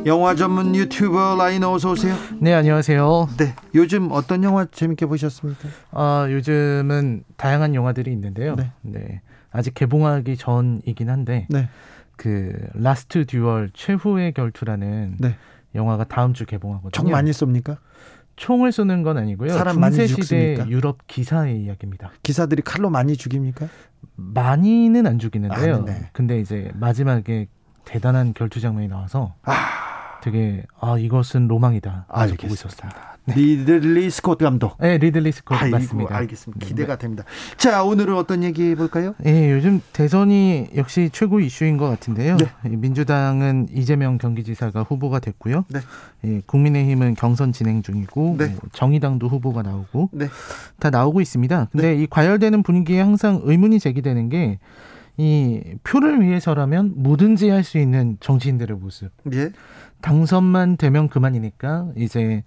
영화 0.06 0.36
전문 0.36 0.76
유튜버 0.76 1.36
라이너 1.40 1.74
어서 1.74 1.92
오세요. 1.92 2.16
네, 2.40 2.54
안녕하세요. 2.54 3.30
네. 3.38 3.56
요즘 3.74 4.10
어떤 4.12 4.44
영화 4.44 4.66
재밌게 4.66 5.08
보셨습니까? 5.08 5.68
아, 5.92 6.28
요즘은 6.30 7.24
다양한 7.38 7.74
영화들이 7.74 8.12
있는데요. 8.12 8.56
네. 8.56 8.72
네. 8.84 9.22
아직 9.52 9.74
개봉하기 9.74 10.38
전이긴 10.38 11.10
한데 11.10 11.48
네. 11.50 11.70
그 12.16 12.54
Last 12.76 13.26
Duel 13.26 13.72
최후의 13.74 14.34
결투라는 14.34 15.16
네. 15.20 15.36
영화가 15.74 16.04
다음 16.04 16.34
주 16.34 16.46
개봉하거든요. 16.46 16.92
총 16.92 17.10
많이 17.10 17.32
쏩니까? 17.32 17.78
총을 18.38 18.72
쏘는 18.72 19.04
건 19.04 19.18
아니고요. 19.18 19.50
사람 19.50 19.82
중세 19.82 20.08
시대 20.08 20.64
유럽 20.70 21.00
기사의 21.08 21.64
이야기입니다. 21.64 22.12
기사들이 22.24 22.62
칼로 22.62 22.90
많이 22.90 23.18
죽입니까? 23.18 23.68
많이는 24.16 25.06
안 25.06 25.20
죽이는데요. 25.20 25.76
아, 25.76 25.86
네. 25.86 26.10
근데 26.14 26.40
이제 26.40 26.72
마지막에 26.76 27.48
대단한 27.84 28.34
결투 28.34 28.62
장면이 28.62 28.88
나와서 28.88 29.36
아... 29.44 29.87
되게 30.22 30.64
아 30.80 30.98
이것은 30.98 31.48
로망이다. 31.48 32.06
아주 32.10 32.36
보고 32.36 32.54
있었습니다. 32.54 33.18
네. 33.26 33.36
리들리 33.36 34.10
스콧 34.10 34.38
감독. 34.38 34.78
네, 34.80 34.98
리들리 34.98 35.34
스콧 35.34 35.62
아이고, 35.62 35.78
맞습니다. 35.78 36.16
알겠습니다. 36.16 36.66
기대가 36.66 36.96
네. 36.96 37.00
됩니다. 37.00 37.26
자, 37.58 37.84
오늘은 37.84 38.16
어떤 38.16 38.42
얘기 38.42 38.70
해볼까요? 38.70 39.16
네, 39.18 39.52
요즘 39.52 39.82
대선이 39.92 40.70
역시 40.78 41.10
최고 41.12 41.42
이슈인 41.42 41.76
것 41.76 41.90
같은데요. 41.90 42.38
네. 42.38 42.70
민주당은 42.70 43.68
이재명 43.74 44.18
경기지사가 44.18 44.84
후보가 44.84 45.20
됐고요. 45.20 45.66
네. 45.68 45.80
예, 46.24 46.42
국민의힘은 46.46 47.16
경선 47.16 47.52
진행 47.52 47.82
중이고 47.82 48.36
네. 48.38 48.48
뭐 48.48 48.60
정의당도 48.72 49.28
후보가 49.28 49.62
나오고 49.62 50.10
네. 50.14 50.30
다 50.80 50.90
나오고 50.90 51.20
있습니다. 51.20 51.68
근데 51.74 51.96
네. 51.96 52.04
이 52.04 52.08
과열되는 52.08 52.64
분위기에 52.64 53.02
항상 53.02 53.42
의문이 53.44 53.82
제기되는 53.82 54.30
게이 54.30 54.58
표를 55.84 56.22
위해서라면 56.22 56.94
뭐든지 56.96 57.50
할 57.50 57.66
수 57.66 57.78
있는 57.78 58.16
정치인들의 58.22 58.78
모습. 58.78 59.12
예. 59.34 59.52
당선만 60.02 60.78
되면 60.78 61.10
그만이니까 61.10 61.88
이제 61.96 62.44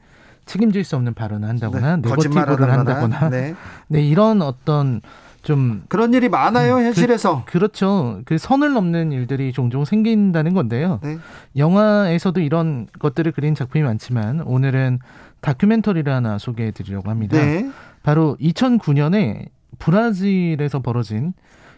책임질 0.47 0.85
수 0.85 0.97
없는 0.97 1.14
발언을 1.14 1.49
한다거나 1.49 1.97
네, 1.97 2.09
네거티브를 2.09 2.71
한다거나 2.71 3.28
네. 3.30 3.54
네. 3.88 4.02
이런 4.02 4.42
어떤 4.42 5.00
좀 5.42 5.85
그런 5.88 6.12
일이 6.12 6.28
많아요 6.28 6.75
음, 6.75 6.78
그 6.80 6.85
현실에서 6.87 7.45
그, 7.47 7.59
렇죠그 7.59 8.37
선을 8.38 8.73
넘는 8.73 9.12
일들이 9.12 9.52
종종 9.52 9.85
생긴다는 9.85 10.54
건데요 10.54 11.00
네. 11.02 11.19
영화에서도 11.57 12.40
이런 12.40 12.88
것들을 12.99 13.33
그린 13.33 13.54
작품이 13.54 13.83
많지만 13.85 14.40
오늘은 14.40 14.99
다큐멘터리를 15.40 16.12
하나 16.12 16.37
소개해 16.37 16.73
드리려고 16.73 17.11
합니다 17.11 17.38
네. 17.38 17.71
바로 18.02 18.37
2009년에 18.40 19.49
브라질에서 19.78 20.80
벌어진 20.80 21.33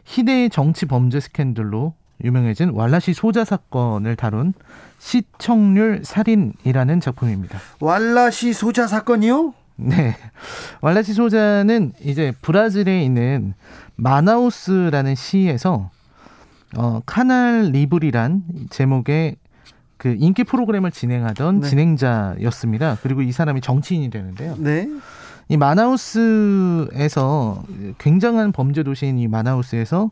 희대의 0.04 0.50
정치 0.50 0.86
범죄 0.86 1.20
스캔들로 1.20 1.94
유명해진 2.22 2.70
왈라시 2.74 3.14
소자 3.14 3.44
사건을 3.44 4.16
다룬 4.16 4.54
시청률 4.98 6.02
살인이라는 6.04 7.00
작품입니다. 7.00 7.58
왈라시 7.80 8.52
소자 8.52 8.86
사건이요? 8.86 9.54
네. 9.76 10.16
왈라시 10.80 11.14
소자는 11.14 11.92
이제 12.02 12.32
브라질에 12.42 13.02
있는 13.02 13.54
마나우스라는 13.96 15.14
시에서 15.14 15.90
어, 16.76 17.00
카날 17.04 17.70
리브리란 17.72 18.42
제목의 18.70 19.36
그 19.96 20.16
인기 20.18 20.42
프로그램을 20.44 20.90
진행하던 20.90 21.60
네. 21.60 21.68
진행자였습니다. 21.68 22.98
그리고 23.02 23.22
이 23.22 23.30
사람이 23.30 23.60
정치인이 23.60 24.10
되는데요. 24.10 24.56
네. 24.58 24.88
이 25.48 25.56
마나우스에서 25.56 26.82
굉장한 27.98 28.52
범죄 28.52 28.82
도시인 28.82 29.18
이 29.18 29.28
마나우스에서 29.28 30.10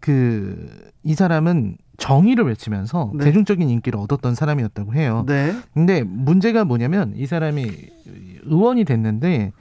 그 0.00 0.90
이 1.02 1.14
사람은 1.14 1.76
정의를 1.96 2.44
외치면서 2.44 3.12
네. 3.14 3.24
대중적인 3.24 3.68
인기를 3.68 3.98
얻었던 3.98 4.34
사람이었다고 4.34 4.94
해요. 4.94 5.24
네. 5.26 5.54
근데 5.74 6.02
문제가 6.02 6.64
뭐냐면 6.64 7.14
이 7.16 7.26
사람이 7.26 7.70
의원이 8.44 8.84
됐는데 8.84 9.52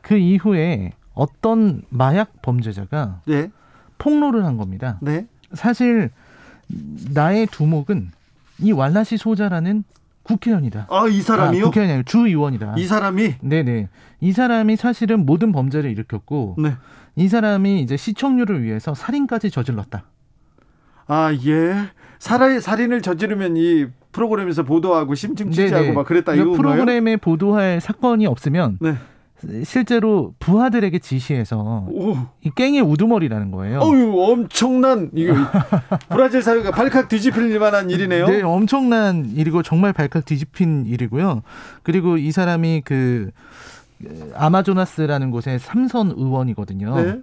그 0.00 0.16
이후에 0.16 0.92
어떤 1.14 1.82
마약 1.90 2.42
범죄자가 2.42 3.20
네. 3.26 3.50
폭로를 3.98 4.44
한 4.44 4.56
겁니다. 4.56 4.98
네. 5.00 5.26
사실 5.52 6.10
나의 7.12 7.46
두목은 7.46 8.10
이 8.60 8.72
왈라시 8.72 9.16
소자라는 9.18 9.84
국회의원이다. 10.22 10.86
아, 10.88 11.08
이 11.08 11.20
사람이요? 11.20 11.62
아, 11.62 11.64
국회의원이 11.66 11.92
아니라 11.92 12.04
주의원이다. 12.06 12.74
이 12.78 12.86
사람이? 12.86 13.34
네네. 13.40 13.88
이 14.20 14.32
사람이 14.32 14.76
사실은 14.76 15.26
모든 15.26 15.50
범죄를 15.52 15.90
일으켰고, 15.90 16.56
네. 16.58 16.74
이 17.16 17.28
사람이 17.28 17.80
이제 17.80 17.96
시청률을 17.96 18.62
위해서 18.62 18.94
살인까지 18.94 19.50
저질렀다. 19.50 20.04
아, 21.06 21.32
예. 21.46 21.74
살인, 22.18 22.60
살인을 22.60 23.02
저지르면 23.02 23.56
이 23.56 23.86
프로그램에서 24.12 24.62
보도하고 24.62 25.14
심층 25.14 25.50
취재하고. 25.50 25.92
막 25.92 26.06
그랬다 26.06 26.34
이거 26.34 26.52
프로그램에 26.52 27.16
보도할 27.16 27.80
사건이 27.80 28.26
없으면 28.26 28.78
네. 28.80 28.94
실제로 29.64 30.34
부하들에게 30.38 30.98
지시해서 31.00 31.86
오. 31.90 32.16
이 32.44 32.50
깽의 32.54 32.80
우두머리라는 32.82 33.50
거예요. 33.50 33.80
어유 33.80 34.14
엄청난 34.16 35.10
이거 35.14 35.34
브라질 36.10 36.42
사회가 36.42 36.70
발칵 36.70 37.08
뒤집힐 37.08 37.58
만한 37.58 37.90
일이네요. 37.90 38.28
네, 38.28 38.42
엄청난 38.42 39.26
일이고 39.34 39.62
정말 39.62 39.92
발칵 39.92 40.24
뒤집힌 40.24 40.86
일이고요. 40.86 41.42
그리고 41.82 42.18
이 42.18 42.30
사람이 42.30 42.82
그 42.84 43.30
아마조나스라는 44.34 45.30
곳의 45.30 45.58
삼선 45.58 46.14
의원이거든요. 46.16 46.96
네. 46.96 47.20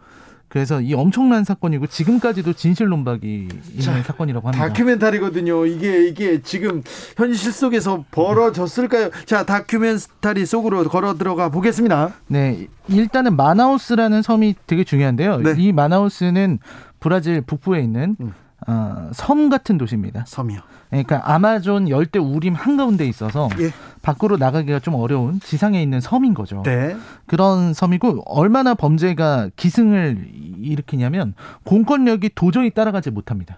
그래서 0.50 0.82
이 0.82 0.96
엄청난 0.96 1.44
사건이고 1.44 1.86
지금까지도 1.86 2.54
진실 2.54 2.88
논박이 2.88 3.50
있는 3.52 3.80
자, 3.82 4.02
사건이라고 4.02 4.48
합니다. 4.48 4.68
다큐멘터리거든요. 4.68 5.68
이게 5.68 6.08
이게 6.08 6.42
지금 6.42 6.82
현실 7.16 7.52
속에서 7.52 8.04
벌어졌을까요? 8.10 9.12
자, 9.26 9.46
다큐멘터리 9.46 10.48
속으로 10.48 10.84
걸어 10.86 11.14
들어가 11.20 11.50
보겠습니다. 11.50 12.14
네, 12.28 12.68
일단은 12.88 13.36
마나우스라는 13.36 14.24
섬이 14.24 14.56
되게 14.66 14.84
중요한데요. 14.84 15.38
네. 15.38 15.54
이 15.58 15.72
마나우스는 15.72 16.58
브라질 17.00 17.42
북부에 17.42 17.82
있는 17.82 18.16
음. 18.20 18.34
어, 18.70 19.10
섬 19.14 19.50
같은 19.50 19.80
도시입니다. 19.80 20.26
섬이요. 20.28 20.60
그러니까 20.90 21.22
아마존 21.26 21.90
열대 21.90 22.20
우림 22.20 22.54
한가운데 22.54 23.08
있어서 23.08 23.50
예. 23.60 23.72
밖으로 24.04 24.38
나가기가 24.38 24.80
좀 24.80 24.94
어려운 24.94 25.40
지상에 25.40 25.82
있는 25.82 26.00
섬인 26.00 26.36
거죠. 26.36 26.62
네. 26.64 26.96
그런 27.26 27.74
섬이고 27.74 28.24
얼마나 28.26 28.76
범죄가 28.76 29.50
기승을 29.56 30.30
일으키냐면 30.62 31.34
공권력이 31.64 32.32
도저히 32.36 32.70
따라가지 32.70 33.10
못합니다. 33.10 33.58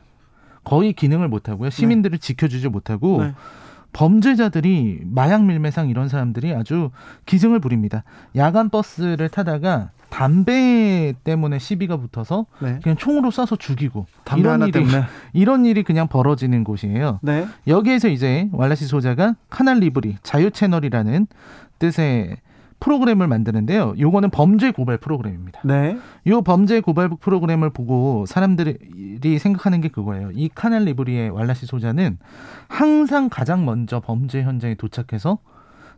거의 0.64 0.94
기능을 0.94 1.28
못 1.28 1.50
하고요. 1.50 1.70
시민들을 1.70 2.18
네. 2.18 2.22
지켜주지 2.26 2.70
못하고 2.70 3.24
네. 3.24 3.34
범죄자들이 3.94 5.02
마약 5.04 5.44
밀매상 5.44 5.90
이런 5.90 6.08
사람들이 6.08 6.54
아주 6.54 6.92
기승을 7.26 7.60
부립니다. 7.60 8.04
야간 8.38 8.70
버스를 8.70 9.28
타다가 9.28 9.90
담배 10.12 11.14
때문에 11.24 11.58
시비가 11.58 11.96
붙어서 11.98 12.46
네. 12.60 12.80
그냥 12.84 12.98
총으로 12.98 13.30
쏴서 13.30 13.58
죽이고 13.58 14.06
이런 14.38 14.62
일이 14.62 14.72
때문에. 14.72 15.06
이런 15.34 15.66
일이 15.66 15.84
그냥 15.84 16.08
벌어지는 16.08 16.66
곳이에요. 16.66 17.20
네. 17.24 17.48
여기에서 17.66 18.10
이제 18.10 18.50
왈라시 18.52 18.86
소자가 18.86 19.36
카날 19.50 19.80
리브리 19.80 20.18
자유 20.22 20.52
채널이라는 20.52 21.28
뜻의 21.80 22.38
프로그램을 22.82 23.28
만드는데요. 23.28 23.94
요거는 23.98 24.32
범죄 24.32 24.72
고발 24.72 24.98
프로그램입니다. 24.98 25.62
네. 25.64 25.98
요 26.28 26.42
범죄 26.42 26.82
고발 26.82 27.10
프로그램을 27.10 27.70
보고 27.70 28.26
사람들이 28.26 29.40
생각하는 29.40 29.80
게 29.80 29.88
그거예요. 29.88 30.32
이 30.34 30.50
카넬 30.54 30.84
리브리의 30.84 31.30
왈라시 31.30 31.68
소자는 31.68 32.18
항상 32.68 33.30
가장 33.30 33.64
먼저 33.66 34.02
범죄 34.02 34.44
현장에 34.44 34.76
도착해서 34.76 35.40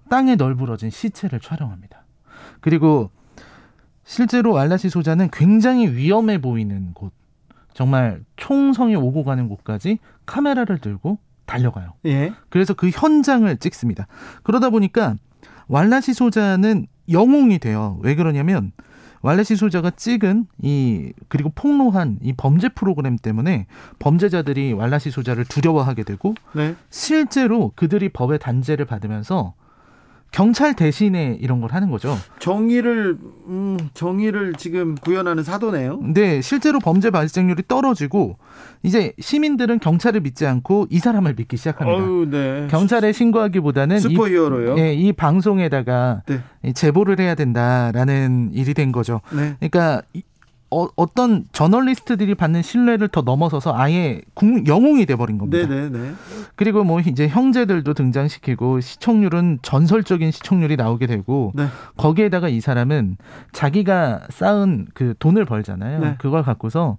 땅에 0.09 0.35
널브러진 0.35 0.91
시체를 0.91 1.39
촬영합니다. 1.39 2.03
그리고 2.59 3.09
실제로 4.13 4.59
알라시 4.59 4.89
소자는 4.89 5.29
굉장히 5.33 5.87
위험해 5.87 6.39
보이는 6.39 6.93
곳, 6.93 7.11
정말 7.73 8.21
총성이 8.35 8.95
오고 8.95 9.23
가는 9.23 9.49
곳까지 9.49 9.97
카메라를 10.27 10.77
들고 10.77 11.17
달려가요. 11.47 11.93
예. 12.05 12.31
그래서 12.49 12.75
그 12.75 12.91
현장을 12.93 13.57
찍습니다. 13.57 14.05
그러다 14.43 14.69
보니까 14.69 15.15
왈라시 15.67 16.13
소자는 16.13 16.85
영웅이 17.09 17.57
돼요. 17.57 17.97
왜 18.03 18.13
그러냐면 18.13 18.71
왈라시 19.23 19.55
소자가 19.55 19.89
찍은 19.89 20.45
이 20.61 21.11
그리고 21.27 21.51
폭로한 21.55 22.19
이 22.21 22.33
범죄 22.33 22.69
프로그램 22.69 23.17
때문에 23.17 23.65
범죄자들이 23.97 24.73
왈라시 24.73 25.09
소자를 25.09 25.43
두려워하게 25.43 26.03
되고 26.03 26.35
네. 26.53 26.75
실제로 26.91 27.71
그들이 27.75 28.09
법의 28.09 28.37
단죄를 28.37 28.85
받으면서 28.85 29.55
경찰 30.33 30.73
대신에 30.73 31.37
이런 31.39 31.61
걸 31.61 31.71
하는 31.71 31.91
거죠. 31.91 32.17
정의를 32.39 33.17
음, 33.47 33.77
정의를 33.93 34.55
지금 34.55 34.95
구현하는 34.95 35.43
사도네요. 35.43 35.99
네, 36.01 36.41
실제로 36.41 36.79
범죄 36.79 37.11
발생률이 37.11 37.63
떨어지고 37.67 38.37
이제 38.81 39.13
시민들은 39.19 39.79
경찰을 39.79 40.21
믿지 40.21 40.47
않고 40.47 40.87
이 40.89 40.97
사람을 40.97 41.35
믿기 41.35 41.55
시작합니다. 41.55 42.03
어휴, 42.03 42.27
네. 42.29 42.67
경찰에 42.71 43.11
신고하기보다는 43.11 43.99
슈퍼히어로요. 43.99 44.75
이, 44.75 44.79
예, 44.81 44.93
이 44.95 45.13
방송에다가 45.13 46.23
네. 46.25 46.73
제보를 46.73 47.19
해야 47.19 47.35
된다라는 47.35 48.51
일이 48.53 48.73
된 48.73 48.91
거죠. 48.91 49.21
네. 49.31 49.55
그러니까 49.59 50.01
어, 50.73 50.89
어떤 50.95 51.45
저널리스트들이 51.51 52.35
받는 52.35 52.61
신뢰를 52.61 53.07
더 53.09 53.21
넘어서서 53.21 53.73
아예 53.75 54.21
국, 54.33 54.67
영웅이 54.67 55.05
돼버린 55.05 55.37
겁니다. 55.37 55.67
네네네. 55.67 56.13
그리고 56.55 56.83
뭐 56.83 56.99
이제 56.99 57.27
형제들도 57.27 57.93
등장시키고 57.93 58.79
시청률은 58.79 59.59
전설적인 59.61 60.31
시청률이 60.31 60.75
나오게 60.75 61.07
되고 61.07 61.51
네. 61.55 61.67
거기에다가 61.97 62.49
이 62.49 62.59
사람은 62.59 63.17
자기가 63.51 64.21
쌓은 64.29 64.87
그 64.93 65.13
돈을 65.19 65.45
벌잖아요. 65.45 65.99
네. 65.99 66.15
그걸 66.17 66.43
갖고서 66.43 66.97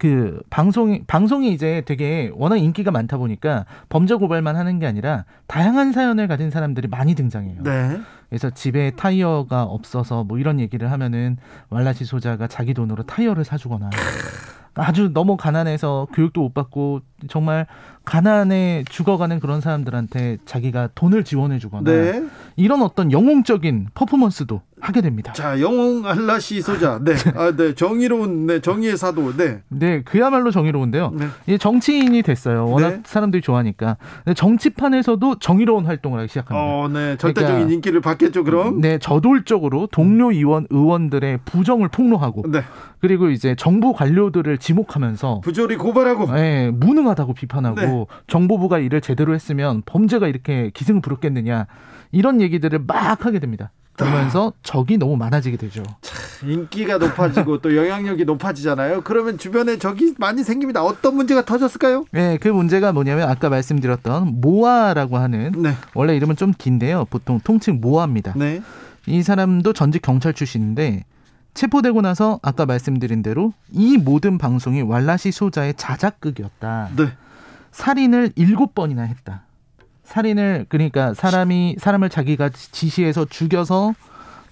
그 0.00 0.40
방송이 0.48 1.02
방송이 1.06 1.52
이제 1.52 1.82
되게 1.84 2.30
워낙 2.32 2.56
인기가 2.56 2.90
많다 2.90 3.18
보니까 3.18 3.66
범죄 3.90 4.14
고발만 4.14 4.56
하는 4.56 4.78
게 4.78 4.86
아니라 4.86 5.26
다양한 5.46 5.92
사연을 5.92 6.26
가진 6.26 6.50
사람들이 6.50 6.88
많이 6.88 7.14
등장해요. 7.14 7.62
네. 7.62 8.00
그래서 8.30 8.48
집에 8.48 8.92
타이어가 8.92 9.64
없어서 9.64 10.24
뭐 10.24 10.38
이런 10.38 10.58
얘기를 10.58 10.90
하면은 10.90 11.36
왈라시 11.68 12.06
소자가 12.06 12.46
자기 12.46 12.72
돈으로 12.72 13.02
타이어를 13.02 13.44
사주거나 13.44 13.90
아주 14.72 15.12
너무 15.12 15.36
가난해서 15.36 16.06
교육도 16.14 16.40
못 16.40 16.54
받고 16.54 17.00
정말 17.28 17.66
가난에 18.04 18.82
죽어가는 18.88 19.40
그런 19.40 19.60
사람들한테 19.60 20.38
자기가 20.44 20.88
돈을 20.94 21.22
지원해 21.22 21.58
주거나 21.58 21.90
네. 21.90 22.24
이런 22.56 22.82
어떤 22.82 23.12
영웅적인 23.12 23.88
퍼포먼스도 23.94 24.62
하게 24.80 25.02
됩니다. 25.02 25.32
자, 25.34 25.60
영웅 25.60 26.06
알라시 26.06 26.62
소자. 26.62 26.98
네. 27.04 27.12
아, 27.36 27.54
네. 27.54 27.74
정의로운 27.74 28.46
네, 28.46 28.60
정의의 28.60 28.96
사도. 28.96 29.36
네. 29.36 29.60
네, 29.68 30.02
그야말로 30.02 30.50
정의로운데요. 30.50 31.12
네. 31.14 31.26
이 31.46 31.58
정치인이 31.58 32.22
됐어요. 32.22 32.66
워낙 32.66 32.90
네. 32.90 33.02
사람들이 33.04 33.42
좋아하니까. 33.42 33.98
정치판에서도 34.34 35.38
정의로운 35.38 35.84
활동을 35.84 36.18
하기 36.20 36.28
시작합니다. 36.28 36.58
어, 36.58 36.88
네. 36.88 37.16
절대적인 37.18 37.54
그러니까, 37.54 37.74
인기를 37.74 38.00
받겠죠, 38.00 38.42
그럼? 38.44 38.80
네, 38.80 38.98
저돌적으로 38.98 39.86
동료 39.92 40.32
의원 40.32 40.66
의원들의 40.70 41.40
부정을 41.44 41.88
폭로하고 41.88 42.44
네. 42.50 42.62
그리고 43.00 43.28
이제 43.30 43.54
정부 43.54 43.92
관료들을 43.92 44.58
지목하면서 44.58 45.40
부조리 45.42 45.76
고발하고 45.76 46.32
네, 46.32 46.70
무능 46.70 47.08
하다고 47.10 47.34
비판하고 47.34 47.80
네. 47.80 48.06
정보부가 48.26 48.78
일을 48.78 49.00
제대로 49.00 49.34
했으면 49.34 49.82
범죄가 49.86 50.28
이렇게 50.28 50.70
기승을 50.74 51.00
부렸겠느냐 51.00 51.66
이런 52.12 52.40
얘기들을 52.40 52.80
막 52.86 53.24
하게 53.24 53.38
됩니다. 53.38 53.70
그러면서 53.92 54.52
적이 54.62 54.96
너무 54.96 55.16
많아지게 55.16 55.58
되죠. 55.58 55.82
인기가 56.42 56.96
높아지고 56.96 57.60
또 57.60 57.76
영향력이 57.76 58.24
높아지잖아요. 58.24 59.02
그러면 59.02 59.36
주변에 59.36 59.78
적이 59.78 60.14
많이 60.18 60.42
생깁니다. 60.42 60.82
어떤 60.82 61.16
문제가 61.16 61.44
터졌을까요? 61.44 62.06
네, 62.10 62.38
그 62.38 62.48
문제가 62.48 62.92
뭐냐면 62.92 63.28
아까 63.28 63.50
말씀드렸던 63.50 64.40
모아라고 64.40 65.18
하는 65.18 65.52
네. 65.56 65.74
원래 65.94 66.16
이름은 66.16 66.36
좀 66.36 66.52
긴데요. 66.56 67.06
보통 67.10 67.40
통칭 67.40 67.80
모아입니다. 67.82 68.32
네. 68.36 68.62
이 69.06 69.22
사람도 69.22 69.72
전직 69.74 70.02
경찰 70.02 70.32
출신인데 70.32 71.04
체포되고 71.54 72.00
나서 72.00 72.38
아까 72.42 72.66
말씀드린 72.66 73.22
대로 73.22 73.52
이 73.72 73.96
모든 73.96 74.38
방송이 74.38 74.82
왈라시 74.82 75.32
소자의 75.32 75.74
자작극이었다. 75.74 76.90
네. 76.96 77.12
살인을 77.72 78.32
일곱 78.36 78.74
번이나 78.74 79.02
했다. 79.02 79.42
살인을 80.04 80.66
그러니까 80.68 81.14
사람이 81.14 81.76
사람을 81.78 82.08
자기가 82.08 82.50
지시해서 82.50 83.26
죽여서 83.26 83.94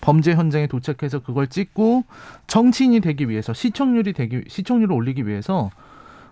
범죄 0.00 0.34
현장에 0.34 0.68
도착해서 0.68 1.20
그걸 1.20 1.48
찍고 1.48 2.04
정치인이 2.46 3.00
되기 3.00 3.28
위해서 3.28 3.52
시청률이 3.52 4.12
되기 4.12 4.42
시청률을 4.46 4.94
올리기 4.94 5.26
위해서 5.26 5.70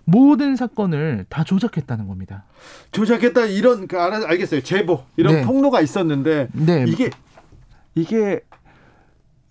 모든 0.05 0.55
사건을 0.55 1.27
다 1.29 1.43
조작했다는 1.43 2.07
겁니다. 2.07 2.45
조작했다 2.93 3.47
이런 3.47 3.89
그 3.89 3.99
알겠어요 3.99 4.63
제보 4.63 5.03
이런 5.17 5.35
네. 5.35 5.43
폭로가 5.43 5.81
있었는데 5.81 6.49
네. 6.53 6.85
이게 6.87 7.11
이게 7.97 8.41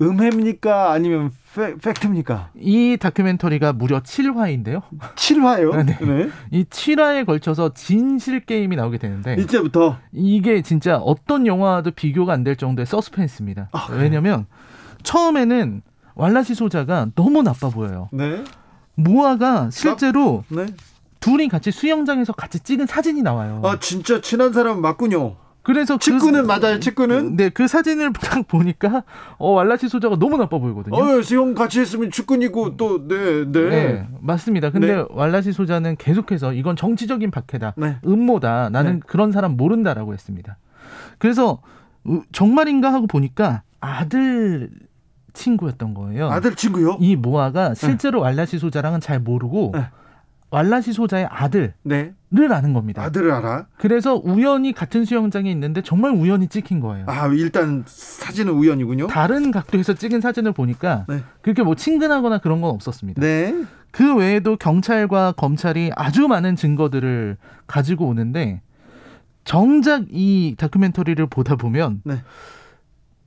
음해입니까? 0.01 0.91
아니면 0.91 1.31
팩, 1.55 1.79
트입니까 1.99 2.49
이 2.55 2.97
다큐멘터리가 2.99 3.71
무려 3.73 4.01
7화인데요. 4.01 4.81
7화요? 5.15 5.86
네. 5.86 5.97
네. 6.01 6.29
이 6.51 6.65
7화에 6.65 7.25
걸쳐서 7.25 7.73
진실 7.73 8.41
게임이 8.41 8.75
나오게 8.75 8.97
되는데 8.97 9.36
이제부터 9.39 9.97
이게 10.12 10.62
진짜 10.62 10.97
어떤 10.97 11.47
영화도 11.47 11.91
비교가 11.91 12.34
안 12.34 12.43
될 12.43 12.58
정도의 12.58 12.86
서스펜스입니다. 12.86 13.69
아, 13.71 13.88
왜냐면 13.91 14.45
처음에는 15.03 15.81
왈라시 16.15 16.55
소자가 16.55 17.08
너무 17.15 17.41
나빠 17.41 17.69
보여요. 17.69 18.10
네. 18.12 18.43
모아가 18.95 19.69
실제로 19.71 20.43
네. 20.49 20.65
둘이 21.21 21.47
같이 21.47 21.71
수영장에서 21.71 22.34
같이 22.34 22.60
찍은 22.60 22.86
사진이 22.86 23.21
나와요. 23.21 23.62
아 23.63 23.79
진짜 23.79 24.19
친한 24.21 24.51
사람 24.53 24.81
맞군요. 24.81 25.38
그래서 25.65 25.97
직구는 25.97 26.43
그, 26.43 26.47
맞아요. 26.47 26.80
직구는. 26.80 27.38
네, 27.38 27.49
그 27.49 27.67
사진을 27.67 28.13
딱 28.13 28.47
보니까 28.47 29.04
어 29.39 29.54
왈라시 29.54 29.89
소자가 29.89 30.15
너무 30.15 30.38
나빠 30.38 30.60
보이거든요. 30.60 30.95
어, 30.95 31.21
수영 31.23 31.56
같이 31.56 31.80
했으면 31.80 32.12
직군이고 32.12 32.78
또 32.78 33.08
네, 33.08 33.45
네. 33.45 33.69
네 33.69 34.08
맞습니다. 34.21 34.69
근데 34.69 34.95
네. 34.95 35.06
왈라시 35.10 35.54
소자는 35.54 35.95
계속해서 35.95 36.54
이건 36.54 36.75
정치적인 36.75 37.32
박해다. 37.32 37.73
네. 37.78 37.97
음모다. 38.06 38.69
나는 38.69 38.93
네. 38.93 38.99
그런 39.08 39.32
사람 39.32 39.58
모른다라고 39.58 40.13
했습니다. 40.13 40.58
그래서 41.17 41.62
정말인가 42.32 42.93
하고 42.93 43.08
보니까 43.08 43.63
아들 43.80 44.69
친구였던 45.34 45.95
거예요. 45.95 46.30
아들 46.30 46.54
친구요? 46.54 46.97
이 46.99 47.15
모아가 47.15 47.73
실제로 47.73 48.21
왈라시 48.21 48.60
소자랑은 48.60 48.99
잘 48.99 49.19
모르고 49.19 49.71
네. 49.73 49.88
왈라시 50.56 50.94
소자의 50.94 51.28
아들을 51.30 51.74
네. 51.84 52.13
아는 52.50 52.72
겁니다. 52.72 53.04
아들을 53.04 53.30
알아? 53.30 53.65
그래서 53.78 54.15
우연히 54.15 54.72
같은 54.72 55.04
수영장에 55.04 55.52
있는데 55.52 55.82
정말 55.82 56.12
우연히 56.12 56.48
찍힌 56.48 56.80
거예요. 56.80 57.06
아 57.10 57.28
일단 57.28 57.84
사진은 57.86 58.54
우연이군요. 58.54 59.08
다른 59.08 59.52
각도에서 59.52 59.96
찍은 59.96 60.22
사진을 60.22 60.54
보니까 60.54 61.06
네. 61.10 61.24
그렇게 61.41 61.62
뭐 61.62 61.76
친근하거나 61.76 62.38
그런 62.38 62.62
건 62.62 62.72
없었습니다. 62.72 63.20
네. 63.20 63.65
그 63.91 64.15
외에도 64.15 64.56
경찰과 64.56 65.34
검찰이 65.34 65.91
아주 65.94 66.30
많은 66.30 66.56
증거들을 66.56 67.36
가지고 67.68 68.08
오는데 68.08 68.62
정작 69.44 70.06
이 70.10 70.56
다큐멘터리를 70.58 71.26
보다 71.28 71.58
보면 71.58 72.02
네. 72.06 72.22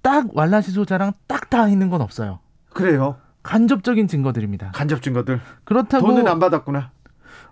딱 0.00 0.28
왈라시 0.34 0.70
소자랑 0.70 1.12
딱 1.26 1.48
다 1.50 1.68
있는 1.68 1.88
건 1.88 2.02
없어요. 2.02 2.40
그래요. 2.74 3.16
간접적인 3.42 4.06
증거들입니다. 4.08 4.72
간접 4.74 5.00
증거들. 5.00 5.40
그렇다고 5.64 6.06
돈은 6.06 6.28
안 6.28 6.38
받았구나. 6.38 6.90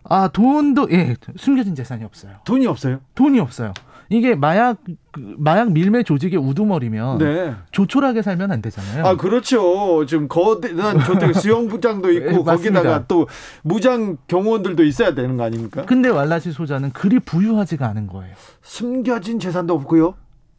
아 0.09 0.29
돈도 0.29 0.89
예 0.93 1.17
숨겨진 1.37 1.75
재산이 1.75 2.05
없어요. 2.05 2.33
돈이 2.45 2.67
없어요? 2.67 3.01
돈이 3.15 3.41
없어요. 3.41 3.73
이게 4.09 4.37
마약 4.37 4.79
그 5.11 5.35
마약 5.37 5.73
밀매 5.73 6.05
조직의 6.05 6.39
우두머리면 6.39 7.19
네. 7.19 7.55
조촐하게 7.73 8.23
살면 8.23 8.53
안 8.53 8.63
되잖아요. 8.63 9.05
아 9.05 9.17
그렇죠. 9.17 10.07
지금 10.07 10.29
거대한 10.29 11.01
조택 11.01 11.35
수영부장도 11.41 12.13
있고 12.13 12.31
네, 12.31 12.43
거기다가 12.43 13.07
또 13.09 13.27
무장 13.63 14.17
경호원들도 14.29 14.85
있어야 14.85 15.15
되는 15.15 15.37
거 15.37 15.45
아닙니까? 15.45 15.85
근데 15.87 16.09
왈라시 16.09 16.53
소자는 16.53 16.93
그리 16.93 17.19
부유하지가 17.19 17.87
않은 17.89 18.07
거예요. 18.07 18.35
숨겨진 18.63 19.41
재산도 19.41 19.75
없고요. 19.75 20.15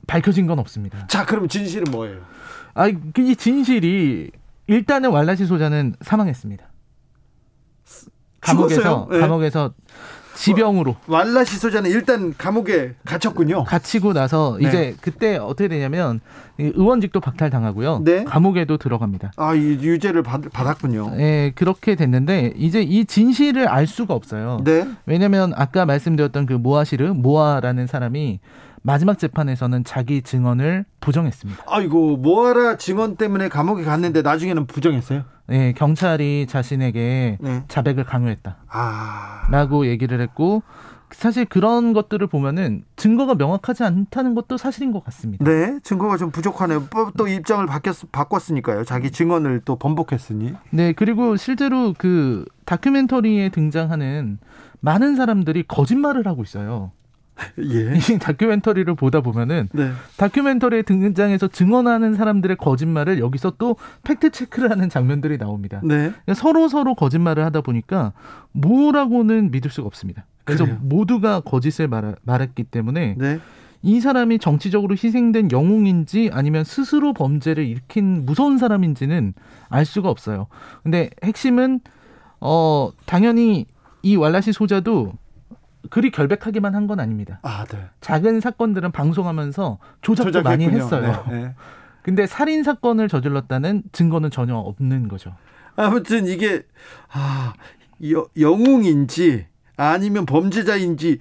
밝혀진 0.07 0.47
건 0.47 0.60
없습니다. 0.60 1.07
자 1.07 1.25
그럼 1.25 1.47
진실은 1.47 1.86
뭐예요? 1.91 2.19
아이 2.73 2.95
그 3.13 3.36
진실이 3.36 4.31
일단은 4.67 5.12
왈라시 5.12 5.45
소자는 5.45 5.95
사망했습니다. 6.01 6.65
감옥에서 8.47 9.07
네. 9.12 9.19
감옥에서 9.19 9.73
지병으로 10.36 10.95
왈라 11.07 11.43
시 11.43 11.57
소자는 11.57 11.89
일단 11.89 12.33
감옥에 12.38 12.93
갇혔군요. 13.05 13.63
갇히고 13.63 14.13
나서 14.13 14.57
네. 14.62 14.67
이제 14.67 14.95
그때 15.01 15.38
어떻게 15.38 15.67
되냐면 15.67 16.21
의원직도 16.60 17.19
박탈당하고요. 17.21 18.01
네. 18.03 18.23
감옥에도 18.23 18.77
들어갑니다. 18.77 19.31
아, 19.36 19.55
이 19.55 19.60
유죄를 19.60 20.21
받, 20.21 20.41
받았군요. 20.53 21.15
네, 21.15 21.51
그렇게 21.55 21.95
됐는데 21.95 22.53
이제 22.55 22.81
이 22.81 23.05
진실을 23.05 23.67
알 23.67 23.88
수가 23.88 24.13
없어요. 24.13 24.62
네. 24.63 24.88
왜냐면 25.07 25.53
아까 25.55 25.86
말씀드렸던 25.86 26.45
그 26.45 26.53
모아시르 26.53 27.13
모아라는 27.13 27.88
사람이 27.88 28.39
마지막 28.83 29.17
재판에서는 29.19 29.83
자기 29.83 30.21
증언을 30.21 30.86
부정했습니다. 30.99 31.63
아이고 31.67 32.17
모아라 32.17 32.77
증언 32.77 33.15
때문에 33.17 33.49
감옥에 33.49 33.83
갔는데 33.83 34.21
나중에는 34.21 34.67
부정했어요? 34.67 35.23
네, 35.47 35.73
경찰이 35.73 36.45
자신에게 36.47 37.38
네. 37.39 37.63
자백을 37.67 38.03
강요했다. 38.03 38.57
아... 38.69 39.47
라고 39.49 39.88
얘기를 39.88 40.19
했고 40.19 40.62
사실 41.12 41.45
그런 41.45 41.93
것들을 41.93 42.27
보면은 42.27 42.83
증거가 42.97 43.33
명확하지 43.33 43.83
않다는 43.83 44.36
것도 44.36 44.57
사실인 44.57 44.91
것 44.91 45.03
같습니다. 45.05 45.45
네, 45.45 45.79
증거가 45.81 46.17
좀 46.17 46.31
부족하네요. 46.31 46.88
또 47.17 47.27
입장을 47.27 47.65
바뀌었, 47.65 48.12
바꿨으니까요. 48.12 48.83
자기 48.83 49.10
증언을 49.10 49.62
또 49.63 49.77
번복했으니. 49.77 50.53
네, 50.71 50.91
그리고 50.91 51.38
실제로 51.38 51.93
그 51.97 52.45
다큐멘터리에 52.65 53.49
등장하는 53.49 54.39
많은 54.81 55.15
사람들이 55.15 55.63
거짓말을 55.63 56.27
하고 56.27 56.43
있어요. 56.43 56.91
예. 57.60 57.93
이 57.97 58.19
다큐멘터리를 58.19 58.93
보다 58.95 59.21
보면은 59.21 59.69
네. 59.73 59.91
다큐멘터리에 60.17 60.84
등장해서 60.84 61.47
증언하는 61.47 62.15
사람들의 62.15 62.58
거짓말을 62.58 63.19
여기서 63.19 63.54
또 63.58 63.76
팩트 64.04 64.32
체크를 64.32 64.71
하는 64.71 64.89
장면들이 64.89 65.38
나옵니다. 65.38 65.82
네. 65.84 65.95
그러니까 65.95 66.34
서로 66.34 66.67
서로 66.67 66.95
거짓말을 66.95 67.43
하다 67.45 67.62
보니까 67.62 68.13
뭐라고는 68.54 69.52
믿을 69.52 69.71
수가 69.71 69.88
없습니다. 69.88 70.26
그래서 70.43 70.65
그래요. 70.65 70.80
모두가 70.82 71.41
거짓을 71.41 71.88
말, 71.88 72.15
말했기 72.23 72.63
때문에 72.63 73.15
네. 73.17 73.39
이 73.84 74.00
사람이 74.00 74.39
정치적으로 74.39 74.95
희생된 74.95 75.52
영웅인지 75.52 76.32
아니면 76.34 76.63
스스로 76.63 77.13
범죄를 77.13 77.65
일으킨 77.65 78.26
무서운 78.26 78.58
사람인지는 78.58 79.34
알 79.69 79.86
수가 79.86 80.10
없어요. 80.10 80.47
근데 80.84 81.10
핵심은 81.23 81.82
어 82.39 82.91
당연히 83.06 83.65
이 84.02 84.15
왈라시 84.15 84.52
소자도 84.52 85.13
그리 85.89 86.12
결백하기만 86.12 86.73
한 86.76 86.88
건 86.88 87.00
아닙니다. 87.00 87.39
아, 87.43 87.65
네. 87.65 87.78
작은 88.02 88.39
사건들은 88.39 88.91
방송하면서 88.91 89.80
조작도 90.02 90.32
조작했군요. 90.32 90.67
많이 90.67 90.80
했어요. 90.80 91.26
네, 91.30 91.41
네. 91.41 91.56
근데 92.02 92.26
살인 92.28 92.63
사건을 92.63 93.10
저질렀다는 93.10 93.84
증거는 93.91 94.32
전혀 94.32 94.56
없는 94.56 95.08
거죠. 95.10 95.36
아무튼 95.76 96.26
이게 96.28 96.63
아, 97.12 97.54
여, 98.12 98.26
영웅인지 98.39 99.45
아니면 99.76 100.26
범죄자인지 100.26 101.19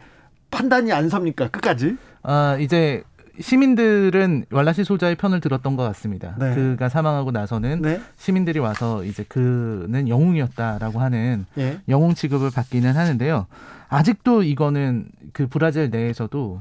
판단이 0.50 0.92
안 0.92 1.08
섭니까? 1.08 1.48
끝까지? 1.48 1.96
아, 2.22 2.56
이제 2.60 3.02
시민들은 3.40 4.46
왈라시 4.50 4.84
소자의 4.84 5.16
편을 5.16 5.40
들었던 5.40 5.76
것 5.76 5.82
같습니다. 5.84 6.34
네. 6.38 6.54
그가 6.54 6.88
사망하고 6.88 7.30
나서는 7.30 7.82
네. 7.82 8.00
시민들이 8.16 8.58
와서 8.58 9.04
이제 9.04 9.24
그는 9.28 10.08
영웅이었다라고 10.08 11.00
하는 11.00 11.46
예. 11.58 11.80
영웅 11.88 12.14
취급을 12.14 12.50
받기는 12.50 12.94
하는데요. 12.96 13.46
아직도 13.88 14.42
이거는 14.42 15.08
그 15.32 15.46
브라질 15.48 15.90
내에서도 15.90 16.60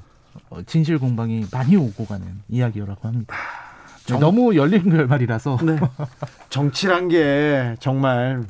어, 0.49 0.61
진실 0.63 0.99
공방이 0.99 1.45
많이 1.51 1.75
오고 1.75 2.05
가는 2.05 2.25
이야기라고 2.49 3.07
합니다. 3.07 3.35
정... 4.05 4.19
너무 4.19 4.55
열린 4.55 4.89
결말이라서 4.89 5.57
네. 5.63 5.77
정치란 6.49 7.07
게 7.07 7.75
정말 7.79 8.43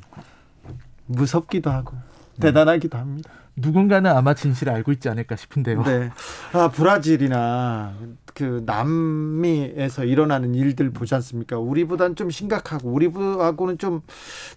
무섭기도 1.06 1.70
하고 1.70 1.96
대단하기도 2.40 2.98
합니다. 2.98 3.32
누군가는 3.56 4.12
아마 4.12 4.34
진실을 4.34 4.74
알고 4.74 4.92
있지 4.94 5.10
않을까 5.10 5.36
싶은데요. 5.36 5.84
네. 5.84 6.10
아, 6.54 6.70
브라질이나 6.70 7.94
그 8.34 8.64
남미에서 8.66 10.04
일어나는 10.04 10.56
일들 10.56 10.92
보지 10.92 11.16
않습니까? 11.16 11.58
우리보다는 11.58 12.16
좀 12.16 12.30
심각하고 12.30 12.90
우리하고는 12.90 13.78
좀 13.78 14.02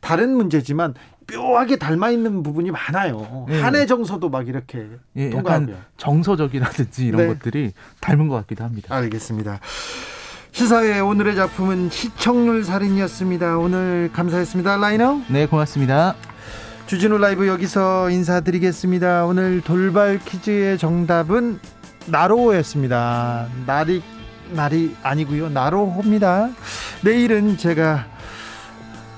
다른 0.01 0.37
문제지만 0.37 0.95
묘하게 1.33 1.77
닮아 1.77 2.11
있는 2.11 2.43
부분이 2.43 2.71
많아요. 2.71 3.47
예. 3.51 3.61
한해 3.61 3.87
정서도 3.87 4.31
막 4.31 4.49
이렇게 4.49 4.87
예, 5.17 5.31
약간 5.33 5.77
정서적이라든지 5.97 7.07
이런 7.07 7.21
네. 7.21 7.27
것들이 7.29 7.73
닮은 8.01 8.29
것 8.29 8.37
같기도 8.37 8.65
합니다. 8.65 8.95
알겠습니다. 8.95 9.61
시사회 10.51 10.99
오늘의 10.99 11.37
작품은 11.37 11.91
시청률 11.91 12.65
살인이었습니다. 12.65 13.59
오늘 13.59 14.11
감사했습니다. 14.13 14.79
라이너. 14.79 15.21
네, 15.29 15.47
고맙습니다. 15.47 16.17
주진우 16.89 17.19
라이브 17.19 17.47
여기서 17.47 18.09
인사드리겠습니다. 18.09 19.27
오늘 19.27 19.61
돌발 19.61 20.19
퀴즈의 20.25 20.79
정답은 20.79 21.61
나로호였습니다. 22.07 23.47
날이 23.67 24.03
날이 24.53 24.97
아니고요. 25.03 25.51
나로호입니다. 25.51 26.49
내일은 27.03 27.59
제가 27.59 28.07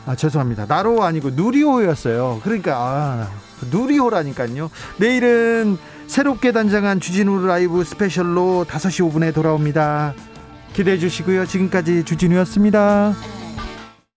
아 0.04 0.16
죄송합니다. 0.16 0.66
나로 0.66 1.04
아니고 1.04 1.30
누리호였어요. 1.30 2.40
그러니까 2.42 2.74
아, 2.76 3.30
누리호라니까요. 3.70 4.68
내일은 4.96 5.78
새롭게 6.08 6.50
단장한 6.50 6.98
주진우 6.98 7.46
라이브 7.46 7.84
스페셜로 7.84 8.66
5시 8.68 9.12
5분에 9.12 9.32
돌아옵니다. 9.32 10.14
기대해 10.72 10.98
주시고요. 10.98 11.46
지금까지 11.46 12.02
주진우였습니다. 12.02 13.14